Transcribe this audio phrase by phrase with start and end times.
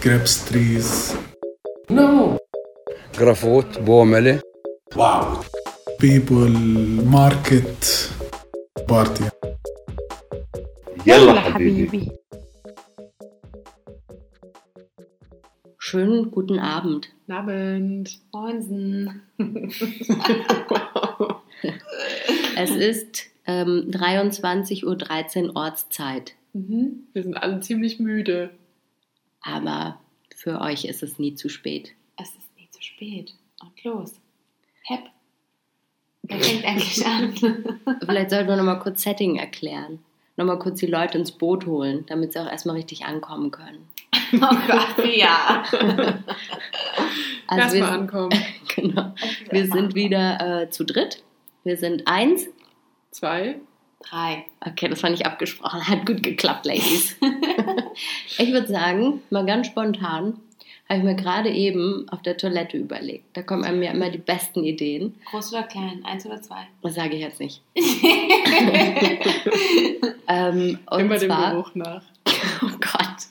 [0.00, 1.16] grapes trees.
[1.88, 2.38] No.
[3.12, 4.40] Grafot, Bomele.
[4.94, 5.44] Wow.
[5.98, 6.48] People,
[7.04, 8.10] market,
[8.88, 9.24] party.
[11.06, 12.10] يلا حبيبي
[15.78, 17.10] Schönen guten Abend.
[17.26, 18.20] Guten Abend.
[18.32, 19.22] Moinsen.
[22.56, 26.34] Es ist ähm, 23.13 Uhr Ortszeit.
[26.52, 27.08] Mhm.
[27.12, 28.50] Wir sind alle ziemlich müde.
[29.41, 29.99] Aber
[30.35, 31.93] für euch ist es nie zu spät.
[32.17, 33.33] Es ist nie zu spät.
[33.61, 34.19] Und los.
[34.83, 35.01] Hep.
[36.23, 37.33] Wer fängt eigentlich an?
[38.05, 39.99] Vielleicht sollten wir nochmal kurz Setting erklären.
[40.37, 43.87] Nochmal kurz die Leute ins Boot holen, damit sie auch erstmal richtig ankommen können.
[44.33, 45.63] oh Gott, ja.
[47.51, 48.29] Also Lass wir, mal ankommen.
[48.75, 49.15] genau.
[49.49, 51.23] wir sind wieder äh, zu dritt.
[51.63, 52.47] Wir sind eins.
[53.09, 53.59] Zwei.
[54.01, 54.45] Drei.
[54.65, 55.87] Okay, das war nicht abgesprochen.
[55.87, 57.17] Hat gut geklappt, Ladies.
[58.37, 60.39] ich würde sagen, mal ganz spontan,
[60.87, 63.25] habe ich mir gerade eben auf der Toilette überlegt.
[63.37, 65.13] Da kommen einem ja immer die besten Ideen.
[65.29, 66.03] Groß oder klein?
[66.03, 66.67] Eins oder zwei?
[66.81, 67.61] Das sage ich jetzt nicht.
[70.27, 72.01] ähm, und Immer dem zwar, Geruch nach.
[72.63, 73.27] oh Gott,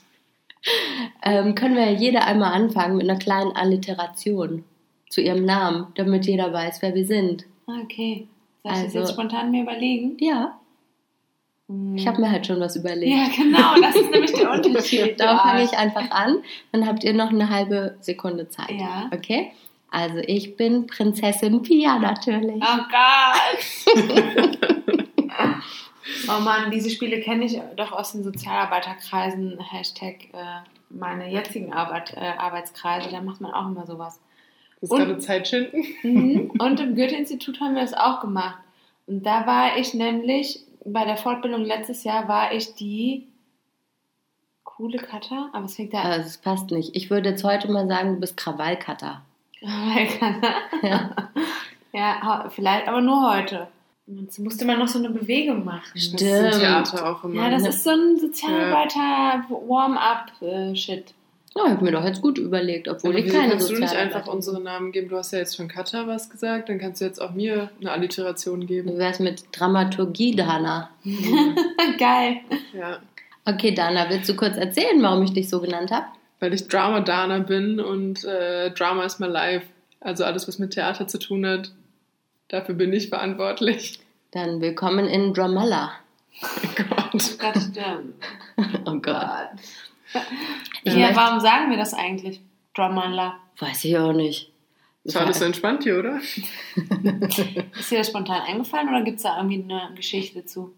[1.23, 4.63] ähm, können wir ja jeder einmal anfangen mit einer kleinen Alliteration
[5.09, 7.45] zu ihrem Namen, damit jeder weiß, wer wir sind.
[7.67, 8.27] Okay.
[8.63, 10.15] Soll ich das Also- jetzt spontan mir überlegen?
[10.19, 10.58] Ja,
[11.99, 13.11] ich habe mir halt schon was überlegt.
[13.15, 13.75] Ja, genau.
[13.81, 15.19] Das ist nämlich der Unterschied.
[15.19, 15.37] Ja.
[15.39, 16.37] fange ich einfach an.
[16.71, 18.71] Dann habt ihr noch eine halbe Sekunde Zeit.
[18.71, 19.09] Ja.
[19.13, 19.51] Okay?
[19.91, 22.61] Also ich bin Prinzessin Pia natürlich.
[22.61, 23.97] Oh Gott.
[26.27, 29.59] oh Mann, diese Spiele kenne ich doch aus den Sozialarbeiterkreisen.
[29.59, 33.09] Hashtag äh, meine jetzigen Arbeit, äh, Arbeitskreise.
[33.11, 34.19] Da macht man auch immer sowas.
[34.81, 35.83] Das ist Und- gerade Zeitschinden.
[36.03, 36.51] Mhm.
[36.59, 38.57] Und im Goethe-Institut haben wir das auch gemacht.
[39.07, 40.59] Und da war ich nämlich,
[40.93, 43.27] bei der Fortbildung letztes Jahr war ich die
[44.63, 46.95] coole Cutter, aber es fängt da Also es passt nicht.
[46.95, 49.21] Ich würde jetzt heute mal sagen, du bist Krawallcutter.
[50.81, 51.09] Ja.
[51.91, 53.67] ja, hau- vielleicht, aber nur heute.
[54.07, 55.83] Jetzt musste man noch so eine Bewegung machen.
[55.93, 56.53] Das ist Stimmt.
[56.55, 57.43] Theater auch immer.
[57.43, 57.69] Ja, das ne?
[57.69, 61.13] ist so ein Sozialarbeiter-Warm-up-Shit.
[61.59, 63.95] Ja, ich habe mir doch jetzt gut überlegt, obwohl Aber ich keine kannst du nicht
[63.95, 65.09] einfach unsere Namen geben?
[65.09, 67.91] Du hast ja jetzt schon Katha was gesagt, dann kannst du jetzt auch mir eine
[67.91, 68.97] Alliteration Wie geben.
[68.97, 70.89] wär's mit Dramaturgie, Dana?
[71.99, 72.37] Geil.
[72.73, 72.99] Ja.
[73.45, 76.05] Okay, Dana, willst du kurz erzählen, warum ich dich so genannt habe?
[76.39, 79.65] Weil ich Drama-Dana bin und äh, Drama is my life.
[79.99, 81.71] Also alles, was mit Theater zu tun hat,
[82.47, 83.99] dafür bin ich verantwortlich.
[84.31, 85.91] Dann willkommen in Dramalla.
[86.41, 87.37] Oh Gott.
[87.39, 88.15] Gott, stimmt.
[88.85, 89.49] Oh Gott.
[90.83, 92.41] Ich Ja, möchte- warum sagen wir das eigentlich?
[92.75, 93.37] Drummanla.
[93.59, 94.51] Weiß ich auch nicht.
[95.03, 96.19] Das war alles so entspannt hier, oder?
[97.79, 100.73] Ist dir das spontan eingefallen oder gibt es da irgendwie eine Geschichte zu?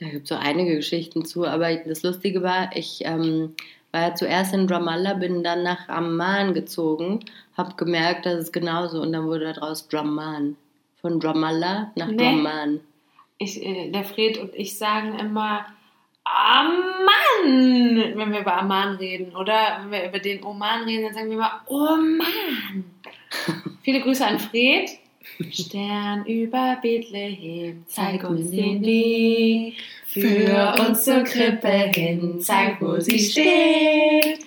[0.00, 3.54] Da gibt es so einige Geschichten zu, aber das Lustige war, ich ähm,
[3.92, 7.20] war ja zuerst in Ramallah, bin dann nach Amman gezogen,
[7.56, 10.56] habe gemerkt, dass es genauso und dann wurde daraus Dramman.
[11.00, 12.16] Von Ramallah nach Nee.
[12.16, 12.80] Dramman.
[13.38, 15.66] Ich, äh, der Fred und ich sagen immer
[16.24, 19.36] Amman, wenn wir über Amman reden.
[19.36, 22.84] Oder wenn wir über den Oman reden, dann sagen wir immer Oman.
[23.82, 24.90] Viele Grüße an Fred.
[25.50, 29.74] Stern über Bethlehem, zeig uns den Weg.
[30.06, 34.38] Für uns zur Krippe hin, zeig, wo sie steht.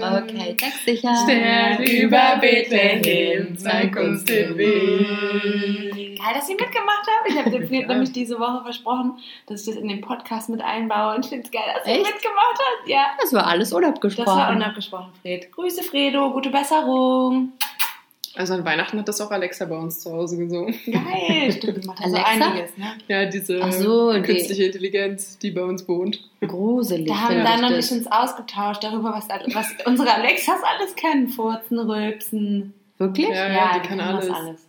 [0.00, 1.16] Okay, textsicher.
[1.24, 5.93] Stern über Bethlehem, zeig uns den Weg.
[6.24, 7.28] Geil, dass ihr mitgemacht habt.
[7.30, 10.62] Ich habe dem Fred nämlich diese Woche versprochen, dass ich das in den Podcast mit
[10.62, 11.16] einbaue.
[11.16, 12.04] Und ich finde es geil, dass ihr Echt?
[12.14, 12.88] mitgemacht habt.
[12.88, 13.06] Ja.
[13.20, 14.26] Das war alles unabgesprochen.
[14.26, 15.52] Das war unabgesprochen, Fred.
[15.52, 16.30] Grüße, Fredo.
[16.32, 17.52] Gute Besserung.
[18.36, 20.74] Also an Weihnachten hat das auch Alexa bei uns zu Hause gesungen.
[20.86, 21.52] Geil.
[21.52, 22.50] Stimmt, die macht also Alexa?
[22.50, 22.86] einiges, ne?
[23.06, 26.20] Ja, diese so, die- künstliche Intelligenz, die bei uns wohnt.
[26.40, 27.06] Gruselig.
[27.06, 27.90] Da haben finde Dan ich und das.
[27.90, 31.28] ich uns ausgetauscht darüber, was, was unsere Alexas alles können.
[31.28, 32.74] Furzen, Rülpsen.
[32.98, 33.28] Wirklich?
[33.28, 34.63] Ja, ja, die die kann können das alles.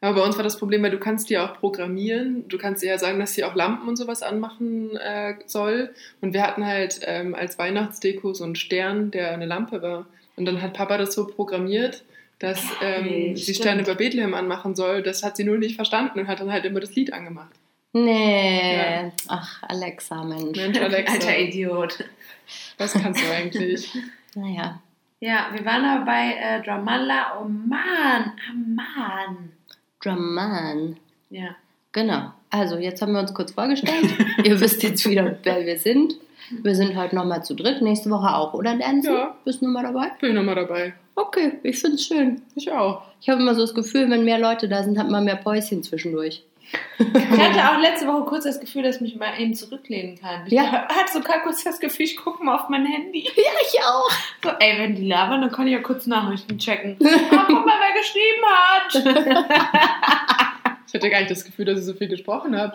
[0.00, 2.48] Aber bei uns war das Problem, weil du kannst die auch programmieren.
[2.48, 5.94] Du kannst ihr ja sagen, dass sie auch Lampen und sowas anmachen äh, soll.
[6.22, 10.06] Und wir hatten halt ähm, als Weihnachtsdeko so einen Stern, der eine Lampe war.
[10.36, 12.02] Und dann hat Papa das so programmiert,
[12.38, 13.56] dass ähm, sie stimmt.
[13.56, 15.02] Sterne über Bethlehem anmachen soll.
[15.02, 17.54] Das hat sie nur nicht verstanden und hat dann halt immer das Lied angemacht.
[17.92, 18.76] Nee.
[18.76, 19.12] Ja.
[19.28, 20.56] Ach, Alexa, Mensch.
[20.56, 22.04] Mensch, Alexa, Alter Idiot.
[22.78, 23.94] was kannst du eigentlich?
[24.36, 24.80] Naja.
[25.18, 27.40] Ja, wir waren aber bei äh, Dramalla.
[27.40, 29.49] Oh Mann, Amman.
[30.00, 30.96] Dramman.
[31.30, 31.56] Ja.
[31.92, 32.32] Genau.
[32.50, 34.14] Also, jetzt haben wir uns kurz vorgestellt.
[34.44, 36.14] Ihr wisst jetzt wieder, wer wir sind.
[36.62, 37.80] Wir sind heute nochmal zu dritt.
[37.82, 39.08] Nächste Woche auch, oder, Nancy?
[39.08, 39.36] Ja.
[39.44, 40.10] Bist du nochmal dabei?
[40.20, 40.94] Bin ich nochmal dabei.
[41.14, 42.42] Okay, ich finde es schön.
[42.54, 43.02] Ich auch.
[43.20, 45.82] Ich habe immer so das Gefühl, wenn mehr Leute da sind, hat man mehr Päuschen
[45.82, 46.42] zwischendurch.
[46.98, 50.46] Ich hatte auch letzte Woche kurz das Gefühl, dass ich mich mal eben zurücklehnen kann.
[50.46, 50.86] Ich Ja.
[50.88, 53.22] hatte sogar kurz das Gefühl, ich gucke mal auf mein Handy.
[53.36, 54.10] Ja, ich auch.
[54.44, 56.96] So, ey, wenn die labern, dann kann ich ja kurz Nachrichten checken.
[57.32, 59.96] Ah, guck mal, wer geschrieben hat.
[60.86, 62.74] Ich hatte gar nicht das Gefühl, dass ich so viel gesprochen habe.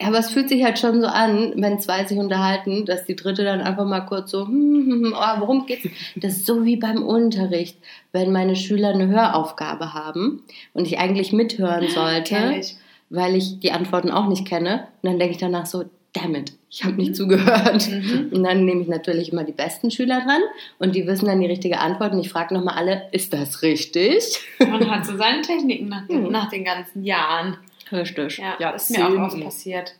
[0.00, 3.16] Ja, aber es fühlt sich halt schon so an, wenn zwei sich unterhalten, dass die
[3.16, 4.52] dritte dann einfach mal kurz so, hm,
[4.86, 5.88] hm, hm, oh, worum geht's?
[6.16, 7.78] Das ist so wie beim Unterricht,
[8.12, 10.42] wenn meine Schüler eine Höraufgabe haben
[10.74, 12.60] und ich eigentlich mithören sollte,
[13.08, 14.88] weil ich die Antworten auch nicht kenne.
[15.02, 17.88] Und dann denke ich danach so, damn it, ich habe nicht zugehört.
[17.88, 18.30] Mhm.
[18.32, 20.40] Und dann nehme ich natürlich immer die besten Schüler dran
[20.78, 24.40] und die wissen dann die richtige Antwort und ich frage nochmal alle, ist das richtig?
[24.58, 26.30] Man hat so seine Techniken nach, Mhm.
[26.30, 27.56] nach den ganzen Jahren.
[27.92, 28.38] Richtig.
[28.38, 29.94] Ja, Ja, das ist mir auch oft passiert.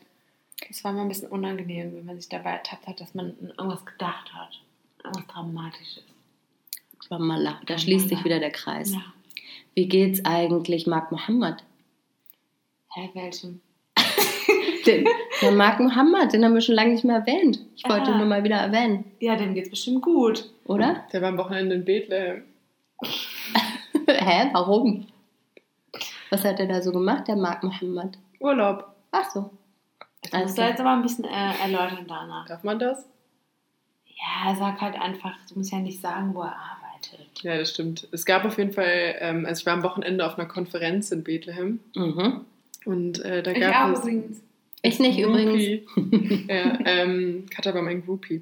[0.69, 3.53] Es war mal ein bisschen unangenehm, wenn man sich dabei ertappt hat, dass man an
[3.57, 4.59] irgendwas gedacht hat.
[5.03, 6.03] Irgendwas Dramatisches.
[7.09, 8.91] Ramallah, da schließt sich wieder der Kreis.
[8.91, 9.01] Ja.
[9.75, 11.63] Wie geht's eigentlich Mark Mohammed?
[12.93, 13.61] Hä, welchem?
[14.85, 15.05] Den,
[15.41, 17.59] der Mark Mohammed, den haben wir schon lange nicht mehr erwähnt.
[17.75, 18.17] Ich wollte Ah.
[18.17, 20.49] nur mal wieder erwähnen, Ja, dem geht's bestimmt gut.
[20.65, 21.05] oder?
[21.13, 22.43] Der war am Wochenende in Bethlehem.
[24.07, 25.07] Hä, warum?
[26.29, 28.17] Was hat er da so gemacht, der Mark Mohammed?
[28.39, 28.87] Urlaub.
[29.11, 29.49] Ach so.
[30.21, 30.71] Das musst du Also.
[30.71, 32.47] jetzt aber ein bisschen äh, erläutern danach.
[32.47, 33.05] Darf man das?
[34.07, 37.27] Ja, sag halt einfach, du musst ja nicht sagen, wo er arbeitet.
[37.43, 38.07] Ja, das stimmt.
[38.11, 41.23] Es gab auf jeden Fall, ähm, also ich war am Wochenende auf einer Konferenz in
[41.23, 42.41] Bethlehem Mhm.
[42.85, 44.41] und äh, da Ich gab auch es übrigens.
[44.81, 45.85] Ich nicht übrigens.
[45.93, 46.45] Groupie.
[46.49, 48.41] ja, ähm, Katha war mein Groupie.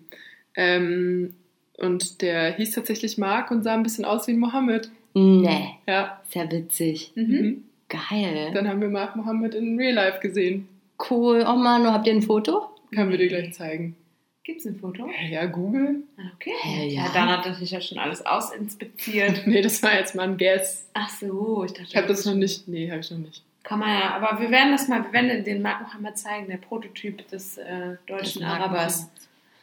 [0.55, 1.35] Ähm,
[1.77, 4.89] und der hieß tatsächlich Mark und sah ein bisschen aus wie ein Mohammed.
[5.13, 6.21] Nee, Ja.
[6.25, 7.11] ist ja witzig.
[7.15, 7.65] Mhm.
[7.89, 8.51] Geil.
[8.53, 10.67] Dann haben wir Mark Mohammed in Real Life gesehen.
[11.09, 11.45] Cool.
[11.47, 12.69] Oh Manu, habt ihr ein Foto?
[12.93, 13.95] Können wir dir gleich zeigen.
[14.43, 15.09] Gibt's ein Foto?
[15.29, 16.03] Ja, Google.
[16.17, 16.51] Ah, Okay.
[16.87, 17.03] Ja.
[17.03, 17.11] ja.
[17.13, 19.43] dann hat natürlich ja schon alles ausinspiziert.
[19.47, 20.87] Nee, das war jetzt mal ein Guess.
[20.93, 21.87] Ach so, ich dachte.
[21.89, 22.67] Ich habe das noch nicht.
[22.67, 23.43] Nee, habe ich noch nicht.
[23.63, 26.57] Kann man ja, aber wir werden das mal, wir werden den Mark Mohammed zeigen, der
[26.57, 29.09] Prototyp des äh, deutschen Mark Arabers.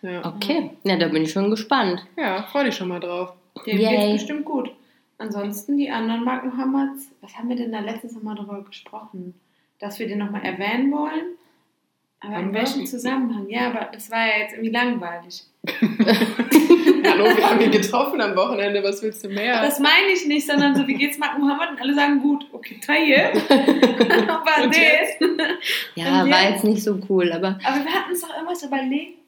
[0.03, 0.71] Ja, Okay.
[0.83, 2.05] Ja, da bin ich schon gespannt.
[2.17, 3.33] ja freu dich schon mal drauf.
[3.65, 3.97] Dem Yay.
[3.97, 4.73] geht's bestimmt gut.
[5.23, 9.35] Ansonsten die anderen Mark Mohammeds, was haben wir denn da letztens nochmal drüber gesprochen?
[9.79, 11.37] Dass wir den nochmal erwähnen wollen?
[12.19, 12.61] Aber Haben in wir?
[12.63, 13.49] welchem Zusammenhang?
[13.49, 15.45] Ja, aber das war ja jetzt irgendwie langweilig.
[17.09, 18.83] Hallo, wir haben ihn getroffen am Wochenende.
[18.83, 19.63] Was willst du mehr?
[19.63, 21.71] Das meine ich nicht, sondern so, wie geht's Mark Mohammed?
[21.71, 22.45] Und alle sagen gut.
[22.53, 23.31] Okay, Taille.
[24.65, 25.41] Und das.
[25.95, 26.51] Ja, war jetzt?
[26.51, 29.19] jetzt nicht so cool, aber Aber wir hatten uns doch irgendwas überlegt.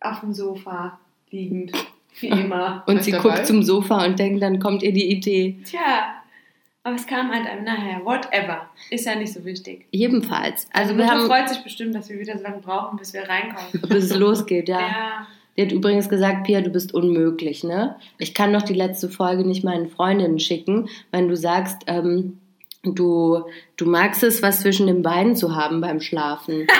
[0.00, 1.00] Auf dem Sofa
[1.30, 1.72] liegend.
[2.18, 2.82] Wie immer.
[2.86, 3.30] und sie dabei?
[3.30, 5.58] guckt zum Sofa und denkt, dann kommt ihr die Idee.
[5.64, 6.16] Tja.
[6.82, 8.04] Aber es kam halt einem nachher.
[8.04, 8.70] Whatever.
[8.90, 9.86] Ist ja nicht so wichtig.
[9.92, 10.66] Ebenfalls.
[10.72, 13.28] Also Meine wir haben, freut sich bestimmt, dass wir wieder so lange brauchen, bis wir
[13.28, 13.82] reinkommen.
[13.88, 14.80] bis es losgeht, ja.
[14.80, 15.26] Ja.
[15.56, 17.96] Die hat übrigens gesagt, Pia, du bist unmöglich, ne?
[18.16, 22.38] Ich kann doch die letzte Folge nicht meinen Freundinnen schicken, wenn du sagst, ähm,
[22.82, 23.44] du,
[23.76, 26.66] du magst es, was zwischen den Beinen zu haben beim Schlafen.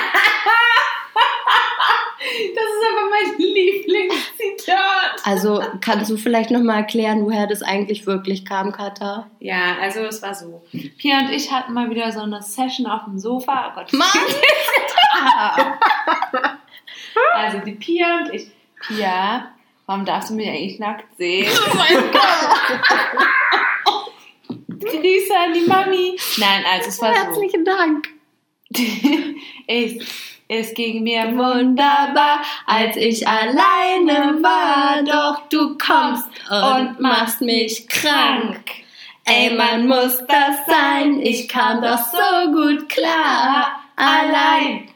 [2.54, 5.24] Das ist aber mein Lieblingszitat.
[5.24, 9.30] Also kannst du vielleicht nochmal erklären, woher das eigentlich wirklich kam, Katha?
[9.40, 10.62] Ja, also es war so.
[10.98, 13.70] Pia und ich hatten mal wieder so eine Session auf dem Sofa.
[13.70, 14.08] Oh Gott, Mann!
[17.34, 18.46] Also die Pia und ich.
[18.86, 19.50] Pia,
[19.86, 21.50] warum darfst du mich eigentlich nackt sehen?
[21.50, 22.20] Oh mein Gott!
[24.80, 26.16] Grüße an die Mami.
[26.38, 27.20] Nein, also es war so.
[27.20, 28.08] Herzlichen Dank.
[29.66, 35.02] Es, es ging mir wunderbar, als ich alleine war.
[35.04, 38.64] Doch du kommst und machst mich krank.
[39.24, 41.20] Ey, man muss das sein.
[41.22, 43.80] Ich kam doch so gut klar.
[43.94, 44.88] Allein.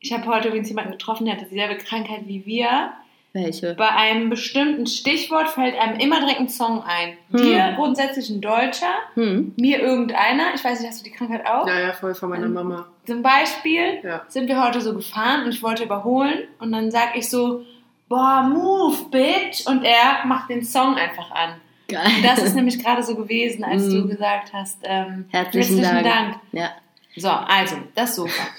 [0.00, 2.92] Ich habe heute übrigens jemanden getroffen, der hat dieselbe Krankheit wie wir.
[3.34, 3.74] Welche?
[3.74, 7.16] Bei einem bestimmten Stichwort fällt einem immer direkt ein Song ein.
[7.30, 7.42] Hm.
[7.42, 9.52] Dir grundsätzlich ein Deutscher, Hm?
[9.56, 10.54] mir irgendeiner.
[10.54, 11.66] Ich weiß nicht, hast du die Krankheit auch?
[11.68, 12.86] Ja, ja, voll von meiner Mama.
[13.06, 14.22] Zum Beispiel Ja.
[14.28, 17.64] sind wir heute so gefahren und ich wollte überholen und dann sag ich so,
[18.08, 19.66] boah, move, bitch.
[19.66, 21.50] Und er macht den Song einfach an.
[21.88, 22.06] Geil.
[22.22, 23.92] Das ist nämlich gerade so gewesen, als Mhm.
[24.02, 26.36] du gesagt hast, ähm, Herzlichen, Dank.
[26.52, 26.70] Ja.
[27.16, 28.42] So, also, das Sofa.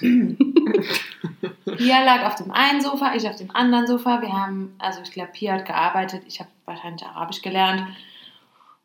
[1.76, 4.20] Pia lag auf dem einen Sofa, ich auf dem anderen Sofa.
[4.22, 7.84] Wir haben, also ich glaube, Pia hat gearbeitet, ich habe wahrscheinlich Arabisch gelernt.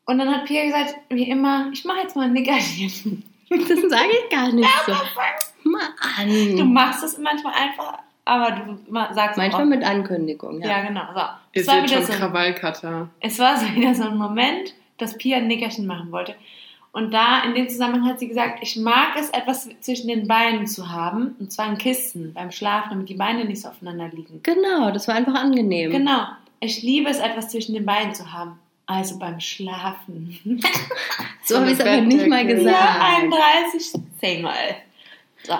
[0.04, 3.24] Und dann hat Pia gesagt, wie immer, ich mache jetzt mal ein Nickerchen.
[3.48, 4.92] Das sage ich gar nicht so.
[5.62, 5.70] Du
[6.64, 6.72] Mann.
[6.72, 8.78] machst es manchmal einfach, aber du
[9.14, 10.80] sagst Manchmal auch, mit Ankündigung, Ja, ja.
[10.82, 11.02] genau.
[11.14, 11.20] So.
[11.20, 13.08] Ihr Es war, seht wieder schon so, ein- Krawallcutter.
[13.20, 16.34] es war so wieder so ein Moment, dass Pia ein Nickerchen machen wollte.
[16.96, 20.66] Und da, in dem Zusammenhang hat sie gesagt, ich mag es, etwas zwischen den Beinen
[20.66, 21.36] zu haben.
[21.38, 24.40] Und zwar ein Kissen beim Schlafen, damit die Beine nicht so aufeinander liegen.
[24.42, 25.90] Genau, das war einfach angenehm.
[25.90, 26.22] Genau.
[26.58, 28.58] Ich liebe es, etwas zwischen den Beinen zu haben.
[28.86, 30.40] Also beim Schlafen.
[31.44, 32.66] So habe ich es aber nicht mal gesagt.
[32.66, 34.54] Ja, 31 Zehnmal.
[35.44, 35.54] So.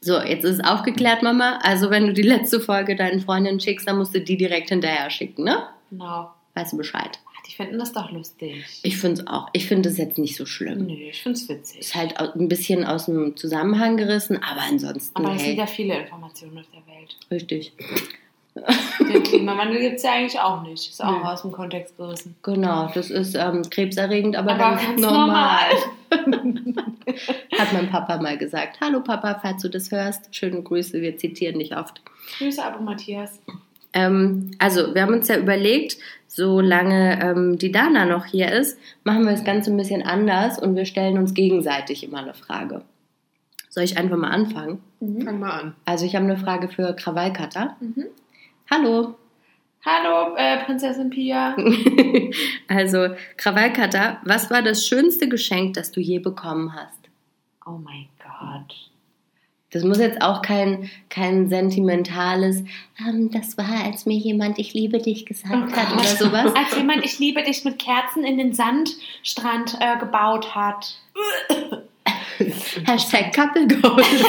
[0.00, 1.60] So, jetzt ist es aufgeklärt, Mama.
[1.62, 5.08] Also, wenn du die letzte Folge deinen Freundinnen schickst, dann musst du die direkt hinterher
[5.08, 5.68] schicken, ne?
[5.90, 6.30] Genau.
[6.54, 7.18] Weißt du Bescheid?
[7.48, 8.64] Die finden das doch lustig.
[8.82, 9.48] Ich finde es auch.
[9.54, 10.86] Ich finde es jetzt nicht so schlimm.
[10.86, 11.80] Nö, ich find's witzig.
[11.80, 15.66] Ist halt ein bisschen aus dem Zusammenhang gerissen, aber ansonsten, Aber es hey, sind ja
[15.66, 17.16] viele Informationen auf der Welt.
[17.30, 17.72] richtig.
[19.00, 20.90] Den Klimawandel gibt es ja eigentlich auch nicht.
[20.90, 21.24] Ist auch Nö.
[21.24, 22.34] aus dem Kontext gerissen.
[22.42, 25.70] Genau, das ist ähm, krebserregend, aber, Aber ganz, ganz normal.
[27.58, 28.78] Hat mein Papa mal gesagt.
[28.80, 30.34] Hallo Papa, falls du das hörst.
[30.34, 32.00] Schöne Grüße, wir zitieren dich oft.
[32.38, 33.40] Grüße, Abo Matthias.
[33.92, 39.24] Ähm, also, wir haben uns ja überlegt, solange ähm, die Dana noch hier ist, machen
[39.24, 42.82] wir das Ganze ein bisschen anders und wir stellen uns gegenseitig immer eine Frage.
[43.70, 44.82] Soll ich einfach mal anfangen?
[45.24, 45.74] Fang mal an.
[45.84, 47.76] Also, ich habe eine Frage für Krawallkatter.
[47.80, 48.06] Mhm.
[48.70, 49.14] Hallo.
[49.86, 51.56] Hallo, äh, Prinzessin Pia.
[52.68, 56.98] also, Krawallkatter, was war das schönste Geschenk, das du je bekommen hast?
[57.64, 58.90] Oh mein Gott.
[59.70, 62.64] Das muss jetzt auch kein, kein sentimentales,
[63.06, 66.54] ähm, das war, als mir jemand ich liebe dich gesagt Oh hat oder sowas.
[66.54, 70.96] Als jemand Ich liebe dich mit Kerzen in den Sandstrand äh, gebaut hat.
[72.86, 74.06] Hashtag Couple Goals.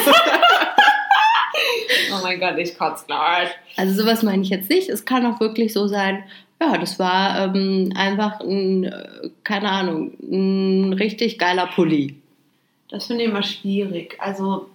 [2.11, 3.49] Oh mein Gott, ich kotze gleich.
[3.75, 4.89] Also sowas meine ich jetzt nicht.
[4.89, 6.23] Es kann auch wirklich so sein,
[6.61, 12.15] ja, das war ähm, einfach ein, äh, keine Ahnung, ein richtig geiler Pulli.
[12.89, 14.17] Das finde ich immer schwierig.
[14.19, 14.67] Also,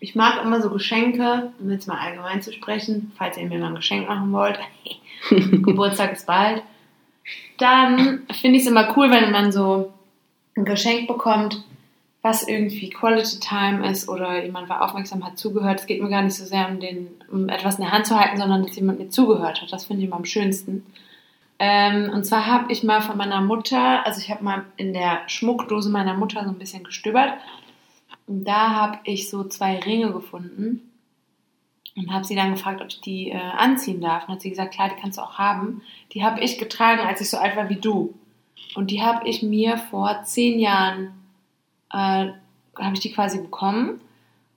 [0.00, 3.68] ich mag immer so Geschenke, um jetzt mal allgemein zu sprechen, falls ihr mir mal
[3.68, 4.58] ein Geschenk machen wollt.
[5.30, 6.62] Geburtstag ist bald.
[7.58, 9.92] Dann finde ich es immer cool, wenn man so
[10.56, 11.64] ein Geschenk bekommt,
[12.22, 15.80] was irgendwie Quality Time ist oder jemand war aufmerksam, hat zugehört.
[15.80, 18.18] Es geht mir gar nicht so sehr um, den, um etwas in der Hand zu
[18.18, 19.72] halten, sondern dass jemand mir zugehört hat.
[19.72, 20.84] Das finde ich immer am schönsten.
[21.60, 25.22] Ähm, und zwar habe ich mal von meiner Mutter, also ich habe mal in der
[25.26, 27.32] Schmuckdose meiner Mutter so ein bisschen gestöbert.
[28.28, 30.92] Und da habe ich so zwei Ringe gefunden
[31.96, 34.28] und habe sie dann gefragt, ob ich die äh, anziehen darf.
[34.28, 35.82] Und hat sie gesagt, klar, die kannst du auch haben.
[36.12, 38.14] Die habe ich getragen, als ich so alt war wie du.
[38.74, 41.12] Und die habe ich mir vor zehn Jahren,
[41.90, 42.28] äh,
[42.78, 44.00] habe ich die quasi bekommen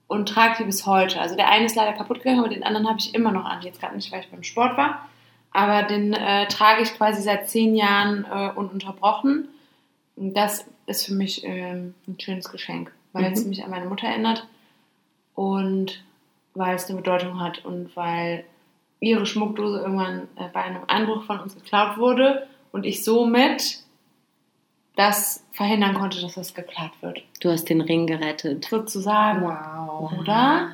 [0.07, 1.21] und trage die bis heute.
[1.21, 3.61] Also der eine ist leider kaputt gegangen, aber den anderen habe ich immer noch an.
[3.61, 5.07] Jetzt gerade nicht, weil ich beim Sport war.
[5.51, 9.47] Aber den äh, trage ich quasi seit zehn Jahren äh, ununterbrochen.
[10.17, 13.49] Und das ist für mich ähm, ein schönes Geschenk, weil es Mhm.
[13.49, 14.47] mich an meine Mutter erinnert
[15.35, 16.03] und
[16.53, 18.43] weil es eine Bedeutung hat und weil
[18.99, 23.79] ihre Schmuckdose irgendwann äh, bei einem Einbruch von uns geklaut wurde und ich somit
[24.95, 27.23] das verhindern konnte, dass das geklaut wird.
[27.39, 28.65] Du hast den Ring gerettet.
[28.69, 29.41] Sozusagen.
[29.43, 30.11] Wow.
[30.19, 30.71] Oder?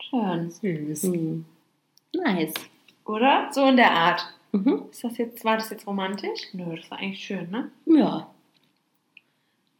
[0.00, 0.50] Schön.
[0.50, 1.02] Süß.
[1.04, 1.44] Hm.
[2.14, 2.54] Nice.
[3.04, 3.48] Oder?
[3.52, 4.26] So in der Art.
[4.52, 4.84] Mhm.
[4.90, 6.48] Ist das jetzt, war das jetzt romantisch?
[6.54, 7.70] Nö, das war eigentlich schön, ne?
[7.84, 8.26] Ja.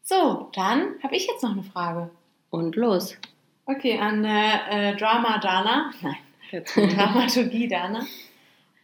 [0.09, 2.11] So, dann habe ich jetzt noch eine Frage.
[2.51, 3.17] Und los.
[3.65, 5.91] Okay, an äh, äh, Drama Dana.
[6.01, 6.63] Nein,
[6.95, 8.07] Dramaturgie Dana.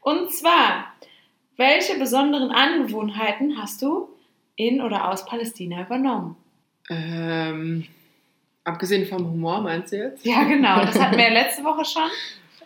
[0.01, 0.87] Und zwar,
[1.57, 4.09] welche besonderen Angewohnheiten hast du
[4.57, 6.35] in oder aus Palästina übernommen?
[6.91, 7.87] Ähm,
[8.65, 10.27] abgesehen vom Humor, meinst du jetzt?
[10.27, 12.03] Ja, genau, das hatten wir ja letzte Woche schon.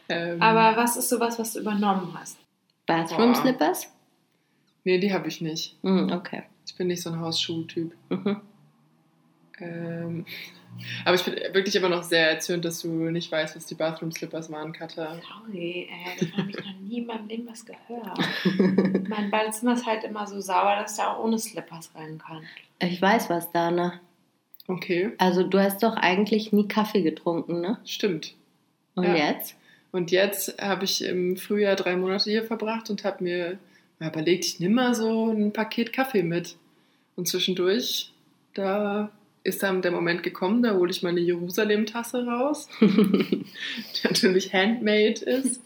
[0.08, 2.38] Ähm, Aber was ist sowas, was du übernommen hast?
[2.86, 3.40] Bathroom Boah.
[3.40, 3.92] Slippers?
[4.84, 5.74] Nee, die habe ich nicht.
[5.82, 6.44] Hm, okay.
[6.66, 7.94] Ich bin nicht so ein Hausschuh-Typ.
[8.10, 8.40] Mhm.
[9.58, 10.26] Ähm,
[11.06, 14.12] aber ich bin wirklich immer noch sehr erzürnt, dass du nicht weißt, was die Bathroom
[14.12, 15.16] Slippers waren, Katha.
[15.46, 18.18] Sorry, äh, das habe ich noch nie in meinem Leben was gehört.
[19.08, 22.42] mein Badezimmer ist halt immer so sauber, dass da auch ohne Slippers rein kann.
[22.80, 23.94] Ich weiß was, Dana.
[24.68, 27.78] Okay, Also du hast doch eigentlich nie Kaffee getrunken, ne?
[27.84, 28.34] stimmt.
[28.96, 29.14] Und Ja.
[29.14, 29.56] jetzt?
[29.92, 33.58] Und jetzt habe ich im Frühjahr drei Monate hier verbracht und habe mir
[33.98, 36.56] mal überlegt, ich nehme mal so ein Paket Kaffee mit.
[37.16, 38.12] Und zwischendurch,
[38.54, 39.10] da
[39.42, 43.46] ist dann der Moment gekommen, da hole ich meine Jerusalem-Tasse raus, die
[44.04, 45.60] natürlich handmade ist.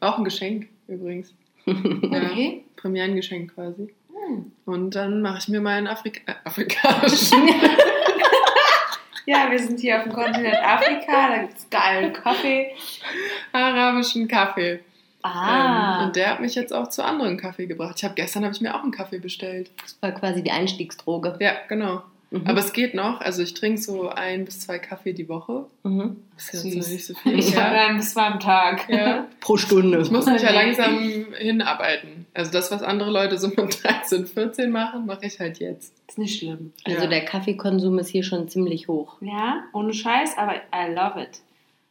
[0.00, 1.32] War auch ein Geschenk übrigens.
[1.64, 2.64] Okay.
[2.74, 3.94] Premierengeschenk quasi.
[4.08, 4.50] Hm.
[4.64, 7.48] Und dann mache ich mir meinen Afrika äh, afrikanischen,
[9.26, 12.72] Ja, wir sind hier auf dem Kontinent Afrika, da gibt es geilen Kaffee.
[13.52, 14.80] arabischen Kaffee.
[15.22, 16.00] Ah.
[16.00, 17.94] Ähm, und der hat mich jetzt auch zu anderen Kaffee gebracht.
[17.98, 19.70] Ich habe gestern habe ich mir auch einen Kaffee bestellt.
[19.82, 21.36] Das war quasi die Einstiegsdroge.
[21.40, 22.02] Ja, genau.
[22.30, 22.46] Mhm.
[22.46, 23.20] Aber es geht noch.
[23.20, 25.66] Also ich trinke so ein bis zwei Kaffee die Woche.
[25.82, 26.16] mhm.
[26.34, 27.38] Das ist jetzt noch nicht so viel.
[27.38, 27.86] ich habe ja.
[27.88, 28.88] einen bis zwei am Tag.
[28.88, 29.26] Ja.
[29.40, 30.00] Pro Stunde.
[30.00, 30.98] Ich muss mich ja langsam
[31.38, 32.26] hinarbeiten.
[32.34, 35.92] Also das, was andere Leute so mit 13, 14 machen, mache ich halt jetzt.
[36.08, 36.72] Ist nicht schlimm.
[36.84, 37.06] Also Ja.
[37.06, 39.16] der Kaffeekonsum ist hier schon ziemlich hoch.
[39.20, 41.40] Ja, ohne Scheiß, aber I love it.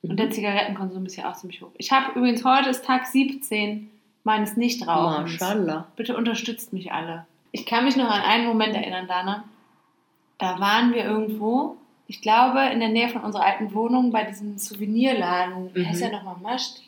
[0.03, 1.69] Und der Zigarettenkonsum ist ja auch ziemlich hoch.
[1.77, 3.89] Ich habe übrigens heute ist Tag 17
[4.23, 5.39] meines Nichtrauchens.
[5.39, 5.87] Maschallah.
[5.95, 7.25] Bitte unterstützt mich alle.
[7.51, 9.43] Ich kann mich noch an einen Moment erinnern, Dana.
[10.37, 11.77] Da waren wir irgendwo.
[12.07, 15.73] ich glaube, in der Nähe von unserer alten Wohnung bei diesem Souvenirladen.
[15.73, 15.87] Wie Mhm.
[15.87, 16.35] heißt der nochmal?
[16.41, 16.79] Mascht?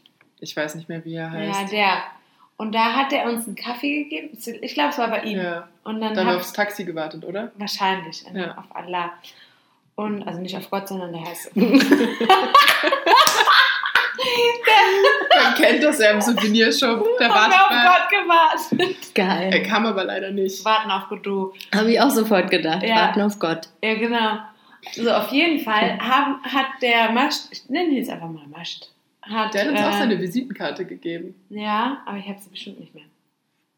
[0.41, 1.71] Ich weiß nicht mehr, wie er Ja, heißt.
[1.71, 2.03] der.
[2.57, 4.37] Und da hat er uns einen Kaffee gegeben.
[4.61, 5.37] Ich glaube, es war bei ihm.
[5.39, 5.69] Ja.
[5.85, 7.51] Und dann, Dann aufs Taxi gewartet, oder?
[7.57, 8.57] wahrscheinlich Ja.
[8.57, 9.11] auf Allah.
[9.95, 11.55] Und also nicht auf Gott, sondern der heißt.
[15.43, 17.05] Man kennt das ja im Souvenirshop.
[17.19, 18.97] Der Haben wir auf wartet Gott gewartet.
[19.15, 19.63] Er Geil.
[19.63, 20.63] kam aber leider nicht.
[20.63, 21.53] Warten auf Godot.
[21.73, 22.83] Habe ich auch sofort gedacht.
[22.83, 23.07] Ja.
[23.07, 23.69] Warten auf Gott.
[23.83, 24.39] Ja, genau.
[24.93, 28.89] So, auf jeden Fall haben, hat der Mascht, ich nenne ihn jetzt einfach mal Mascht.
[29.21, 31.35] Hat, Der hat uns äh, auch seine Visitenkarte gegeben.
[31.49, 33.05] Ja, aber ich habe sie bestimmt nicht mehr.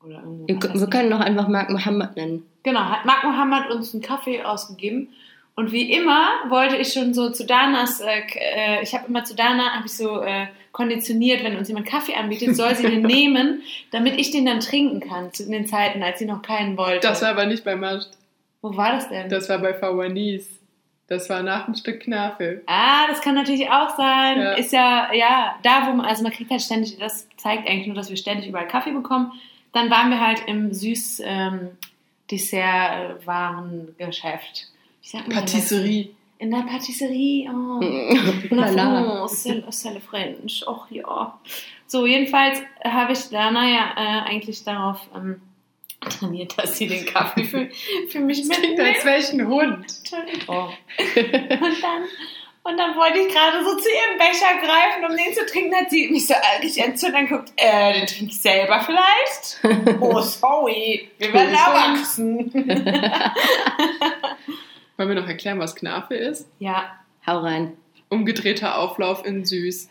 [0.03, 0.47] Oder irgendwo.
[0.47, 2.43] Wir, können noch einfach Mark Mohammed nennen.
[2.63, 5.09] Genau, hat Marc Mohammed uns einen Kaffee ausgegeben.
[5.55, 9.35] Und wie immer wollte ich schon so zu Danas, äh, äh, ich habe immer zu
[9.35, 13.63] Dana, habe ich so äh, konditioniert, wenn uns jemand Kaffee anbietet, soll sie den nehmen,
[13.91, 17.07] damit ich den dann trinken kann, zu in den Zeiten, als sie noch keinen wollte.
[17.07, 18.09] Das war aber nicht bei Mascht.
[18.61, 19.29] Wo war das denn?
[19.29, 20.49] Das war bei Fawanis.
[21.07, 22.63] Das war nach einem Stück Knafel.
[22.65, 24.41] ah, das kann natürlich auch sein.
[24.41, 24.53] Ja.
[24.53, 27.95] Ist ja, ja, da wo man, also man kriegt halt ständig, das zeigt eigentlich nur,
[27.95, 29.31] dass wir ständig überall Kaffee bekommen.
[29.71, 31.77] Dann waren wir halt im Süß ähm,
[32.31, 34.71] Dessertwarengeschäft.
[35.05, 36.09] Ich sag mal, Patisserie.
[36.39, 37.47] In der Patisserie.
[37.47, 37.79] Oh.
[38.49, 40.63] La France, c'est le French.
[40.67, 41.39] Och ja.
[41.85, 45.39] So, jedenfalls habe ich Dana ja äh, eigentlich darauf ähm,
[45.99, 47.69] trainiert, dass sie den Kaffee für,
[48.09, 48.95] für mich Das klingt mitnimmt.
[48.95, 49.85] als welchen Hund.
[49.99, 50.69] Entschuldigung.
[50.97, 52.03] Und dann,
[52.63, 55.91] und dann wollte ich gerade so zu ihrem Becher greifen, um den zu trinken, hat
[55.91, 56.33] sie mich so
[56.63, 59.59] richtig entzündet und guckt, äh, den trinke ich selber vielleicht?
[60.01, 62.51] oh, sorry, wir werden erwachsen.
[64.97, 66.47] Wollen wir noch erklären, was Knafe ist?
[66.59, 66.85] ja,
[67.27, 67.73] Hau rein.
[68.09, 69.89] Umgedrehter Auflauf in süß.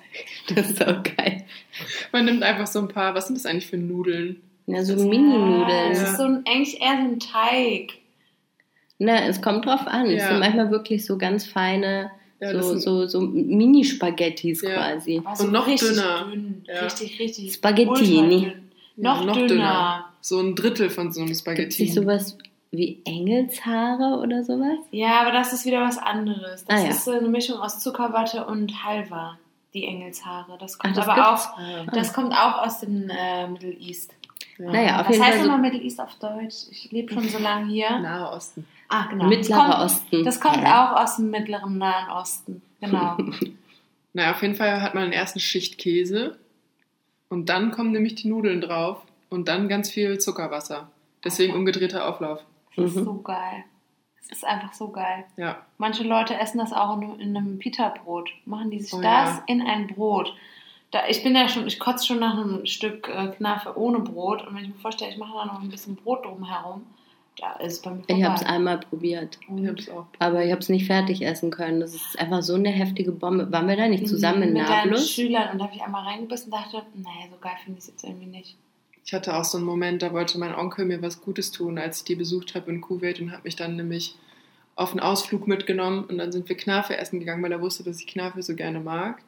[0.54, 1.44] Das ist so geil.
[2.12, 4.40] Man nimmt einfach so ein paar, was sind das eigentlich für Nudeln?
[4.66, 5.92] Na, so Ah, das Mini-Nudeln.
[5.92, 7.94] ist so ein, eigentlich eher so ein Teig.
[9.00, 10.06] Na, es kommt drauf an.
[10.06, 10.28] Es Ja.
[10.28, 14.74] sind manchmal wirklich so ganz feine, Ja, so, so, so Mini-Spaghettis Ja.
[14.74, 15.20] quasi.
[15.24, 16.26] Aber so Und noch richtig dünner.
[16.30, 16.80] Dünn, Ja.
[16.84, 17.52] Richtig, richtig.
[17.54, 17.90] Spaghettini.
[18.20, 18.52] ultradünn.
[18.96, 19.48] Noch, Ja, noch dünner.
[19.48, 20.04] dünner.
[20.20, 21.82] So ein Drittel von so einem Gibt es Spaghetti.
[21.82, 22.38] nicht sowas
[22.76, 24.78] wie Engelshaare oder sowas?
[24.90, 26.64] Ja, aber das ist wieder was anderes.
[26.64, 26.90] Das Ah, ja.
[26.90, 29.38] ist so eine Mischung aus Zuckerwatte und Halva,
[29.72, 30.56] die Engelshaare.
[30.58, 31.46] Das kommt das aber gibt's?
[31.48, 34.12] auch, Ah, das kommt auch aus dem äh, Middle East.
[34.58, 34.70] ja.
[34.70, 36.66] Naja, auf was jeden heißt Fall so nochmal Middle East auf Deutsch?
[36.70, 37.90] Ich lebe schon so lange hier.
[38.00, 38.66] Nahe Osten.
[38.88, 39.24] Ah, genau.
[39.26, 40.24] Mittlerer das kommt, Osten.
[40.24, 40.72] Das kommt Hä?
[40.72, 42.62] auch aus dem mittleren Nahen Osten.
[42.80, 43.16] Genau.
[44.16, 46.38] Naja, auf jeden Fall hat man einen ersten Schicht Käse.
[47.28, 49.02] Und dann kommen nämlich die Nudeln drauf.
[49.28, 50.88] Und dann ganz viel Zuckerwasser.
[51.24, 52.38] Deswegen umgedrehter Auflauf.
[52.76, 53.04] Das ist Mhm.
[53.04, 53.64] so geil.
[54.20, 55.24] Es ist einfach so geil.
[55.36, 55.58] Ja.
[55.78, 58.30] Manche Leute essen das auch in, in einem Pita-Brot.
[58.46, 59.42] Machen die sich Oh das ja.
[59.46, 60.32] in ein Brot.
[60.92, 64.46] Da, ich bin ja schon, ich kotze schon nach einem Stück äh, Knafe ohne Brot.
[64.46, 66.86] Und wenn ich mir vorstelle, ich mache da noch ein bisschen Brot drumherum,
[67.36, 68.14] da ist es bei mir vorbei.
[68.16, 69.38] Ich habe es einmal probiert.
[69.56, 70.06] Ich hab's auch.
[70.20, 71.80] Aber ich habe es nicht fertig essen können.
[71.80, 73.50] Das ist einfach so eine heftige Bombe.
[73.52, 75.10] Waren wir da nicht zusammen in mit deinen Nablus?
[75.10, 77.90] Schülern und da habe ich einmal reingebissen und dachte, nee, so geil finde ich es
[77.90, 78.56] jetzt irgendwie nicht.
[79.04, 81.98] Ich hatte auch so einen Moment, da wollte mein Onkel mir was Gutes tun, als
[81.98, 84.16] ich die besucht habe in Kuwait und hat mich dann nämlich
[84.76, 88.00] auf einen Ausflug mitgenommen und dann sind wir Knafe essen gegangen, weil er wusste, dass
[88.00, 89.22] ich Knafe so gerne mag.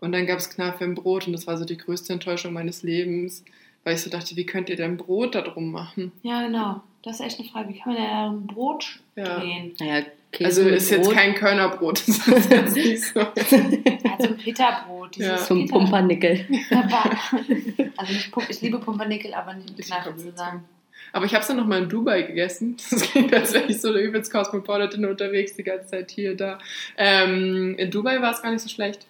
[0.00, 2.82] Und dann gab es Knafe im Brot und das war so die größte Enttäuschung meines
[2.82, 3.44] Lebens,
[3.84, 6.12] weil ich so dachte, wie könnt ihr denn Brot da drum machen?
[6.22, 6.80] Ja, genau.
[7.02, 7.68] Das ist echt eine Frage.
[7.68, 9.38] Wie kann man denn da ein Brot Ja.
[9.40, 9.74] drehen?
[9.78, 13.20] Naja, Käse Also ist jetzt kein Körnerbrot, das ist jetzt nicht so.
[13.20, 15.16] Also ein Pita-Brot.
[15.16, 15.32] Ja.
[15.34, 16.46] dieses Zum Pita- Pumpernickel.
[17.96, 19.86] Also Pum ich liebe Pumpernickel, aber nicht Ich
[20.16, 20.64] zusammen.
[21.12, 22.76] Aber ich habe es dann noch mal in Dubai gegessen.
[22.90, 26.58] Das klingt, als wäre ich so eine übelst Cosmopolitan unterwegs, die ganze Zeit hier, da.
[26.96, 29.06] Ähm, in Dubai war es gar nicht so schlecht.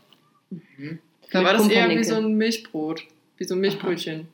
[0.51, 0.59] Da
[1.41, 3.03] Mit war das eher wie so ein Milchbrot.
[3.37, 4.29] Wie so ein Milchbrötchen.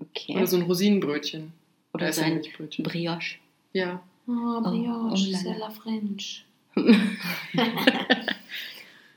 [0.00, 0.36] Okay.
[0.36, 1.52] Oder so ein Rosinenbrötchen.
[1.92, 2.84] Oder Da ist so ein ein Milchbrötchen.
[2.84, 3.36] Brioche.
[3.72, 4.02] Ja.
[4.26, 6.44] Oh, Brioche, oh, c'est la French.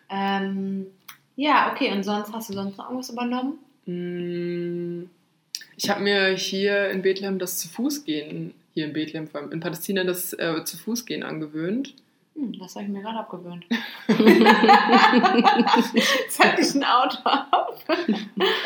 [0.10, 0.88] ähm,
[1.36, 1.92] ja, okay.
[1.92, 3.58] Und sonst hast du sonst noch irgendwas übernommen?
[3.86, 5.10] Mm,
[5.78, 9.52] Ich habe mir hier in Bethlehem das zu Fuß gehen, hier in Bethlehem, vor allem
[9.52, 11.94] in Palästina, das äh, zu Fuß gehen angewöhnt.
[12.36, 13.66] Hm, das habe ich mir gerade abgewöhnt.
[16.30, 17.78] Seit ich ein Auto habe.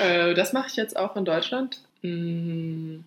[0.01, 1.82] Äh, das mache ich jetzt auch in Deutschland.
[2.01, 2.97] Mm,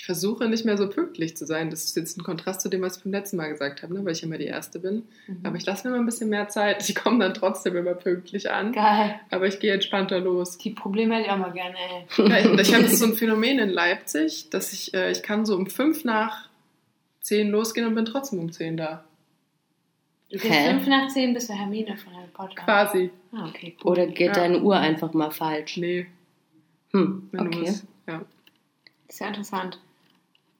[0.00, 1.68] Ich versuche nicht mehr so pünktlich zu sein.
[1.68, 4.02] Das ist jetzt ein Kontrast zu dem, was ich beim letzten Mal gesagt habe, ne?
[4.02, 5.02] weil ich immer die Erste bin.
[5.42, 6.88] Aber ich lasse mir mal ein bisschen mehr Zeit.
[6.88, 8.72] Ich komme dann trotzdem immer pünktlich an.
[8.72, 9.20] Geil.
[9.30, 10.56] Aber ich gehe entspannter los.
[10.56, 12.28] Die Probleme hätte ich auch mal gerne, ey.
[12.30, 15.54] Ja, ich ich habe so ein Phänomen in Leipzig, dass ich, äh, ich kann so
[15.54, 16.48] um fünf nach
[17.20, 19.04] zehn losgehen und bin trotzdem um zehn da.
[20.30, 20.70] Du gehst Hä?
[20.76, 22.54] 5 nach 10 bis zur Hermine von Harry Potter.
[22.54, 23.10] Quasi.
[23.32, 23.90] Ah, okay, cool.
[23.90, 24.32] Oder geht Ja.
[24.32, 25.76] deine Uhr einfach mal falsch?
[25.76, 26.06] Nee,
[26.92, 27.60] Hm, wenn du okay.
[27.68, 27.84] musst.
[28.08, 28.24] Ja.
[29.06, 29.78] Das ist ja interessant.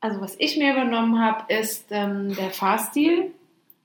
[0.01, 3.33] Also, was ich mir übernommen habe, ist ähm, der Fahrstil.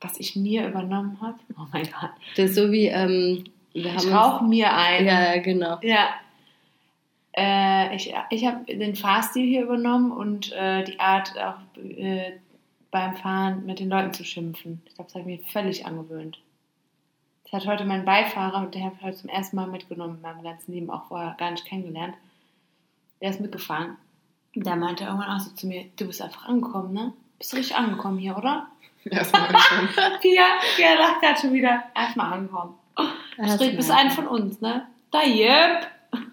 [0.00, 1.38] was ich mir übernommen habe.
[1.58, 2.10] Oh mein Gott.
[2.36, 5.06] Das ist so wie, ähm, wir haben Ich rauche mir uns, ein.
[5.06, 5.78] Ja, genau.
[5.82, 6.08] Ja.
[7.36, 12.32] Äh, ich ich habe den Fahrstil hier übernommen und äh, die Art auch äh,
[12.90, 14.80] beim Fahren mit den Leuten zu schimpfen.
[14.86, 16.38] Ich glaube, das habe ich mir völlig angewöhnt.
[17.44, 20.22] Das hat heute mein Beifahrer, und der habe ich heute zum ersten Mal mitgenommen in
[20.22, 22.14] meinem ganzen Leben, auch vorher gar nicht kennengelernt.
[23.20, 23.96] Der ist mitgefahren.
[24.56, 27.12] Und Da meinte er irgendwann auch so zu mir, du bist einfach angekommen, ne?
[27.38, 28.68] Bist du richtig angekommen hier, oder?
[29.04, 29.88] Erstmal anfangen.
[30.20, 31.84] Pia, Pia lacht gerade schon wieder.
[31.94, 32.74] Erstmal angekommen.
[33.36, 34.86] Das du bist ein von uns, ne?
[35.10, 35.86] Da, yep.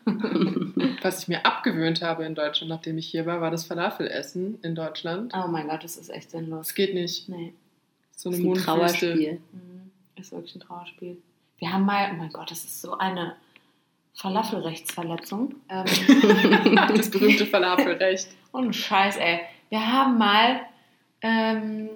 [1.01, 4.73] Was ich mir abgewöhnt habe in Deutschland, nachdem ich hier war, war das Falafelessen in
[4.73, 5.33] Deutschland.
[5.35, 6.67] Oh mein Gott, das ist echt sinnlos.
[6.67, 7.27] Das geht nicht.
[7.27, 7.53] Nee.
[8.15, 8.63] So Das eine ist ein.
[8.63, 9.41] Trauerspiel.
[9.51, 9.91] Mhm.
[10.15, 11.17] Ist wirklich ein Trauerspiel.
[11.57, 13.35] Wir haben mal, oh mein Gott, das ist so eine
[14.13, 15.55] Falafelrechtsverletzung.
[15.69, 15.85] Ähm,
[16.95, 18.27] Das berühmte Falafelrecht.
[18.53, 19.41] ohne Scheiß, ey.
[19.69, 20.61] Wir haben mal,
[21.21, 21.89] ähm,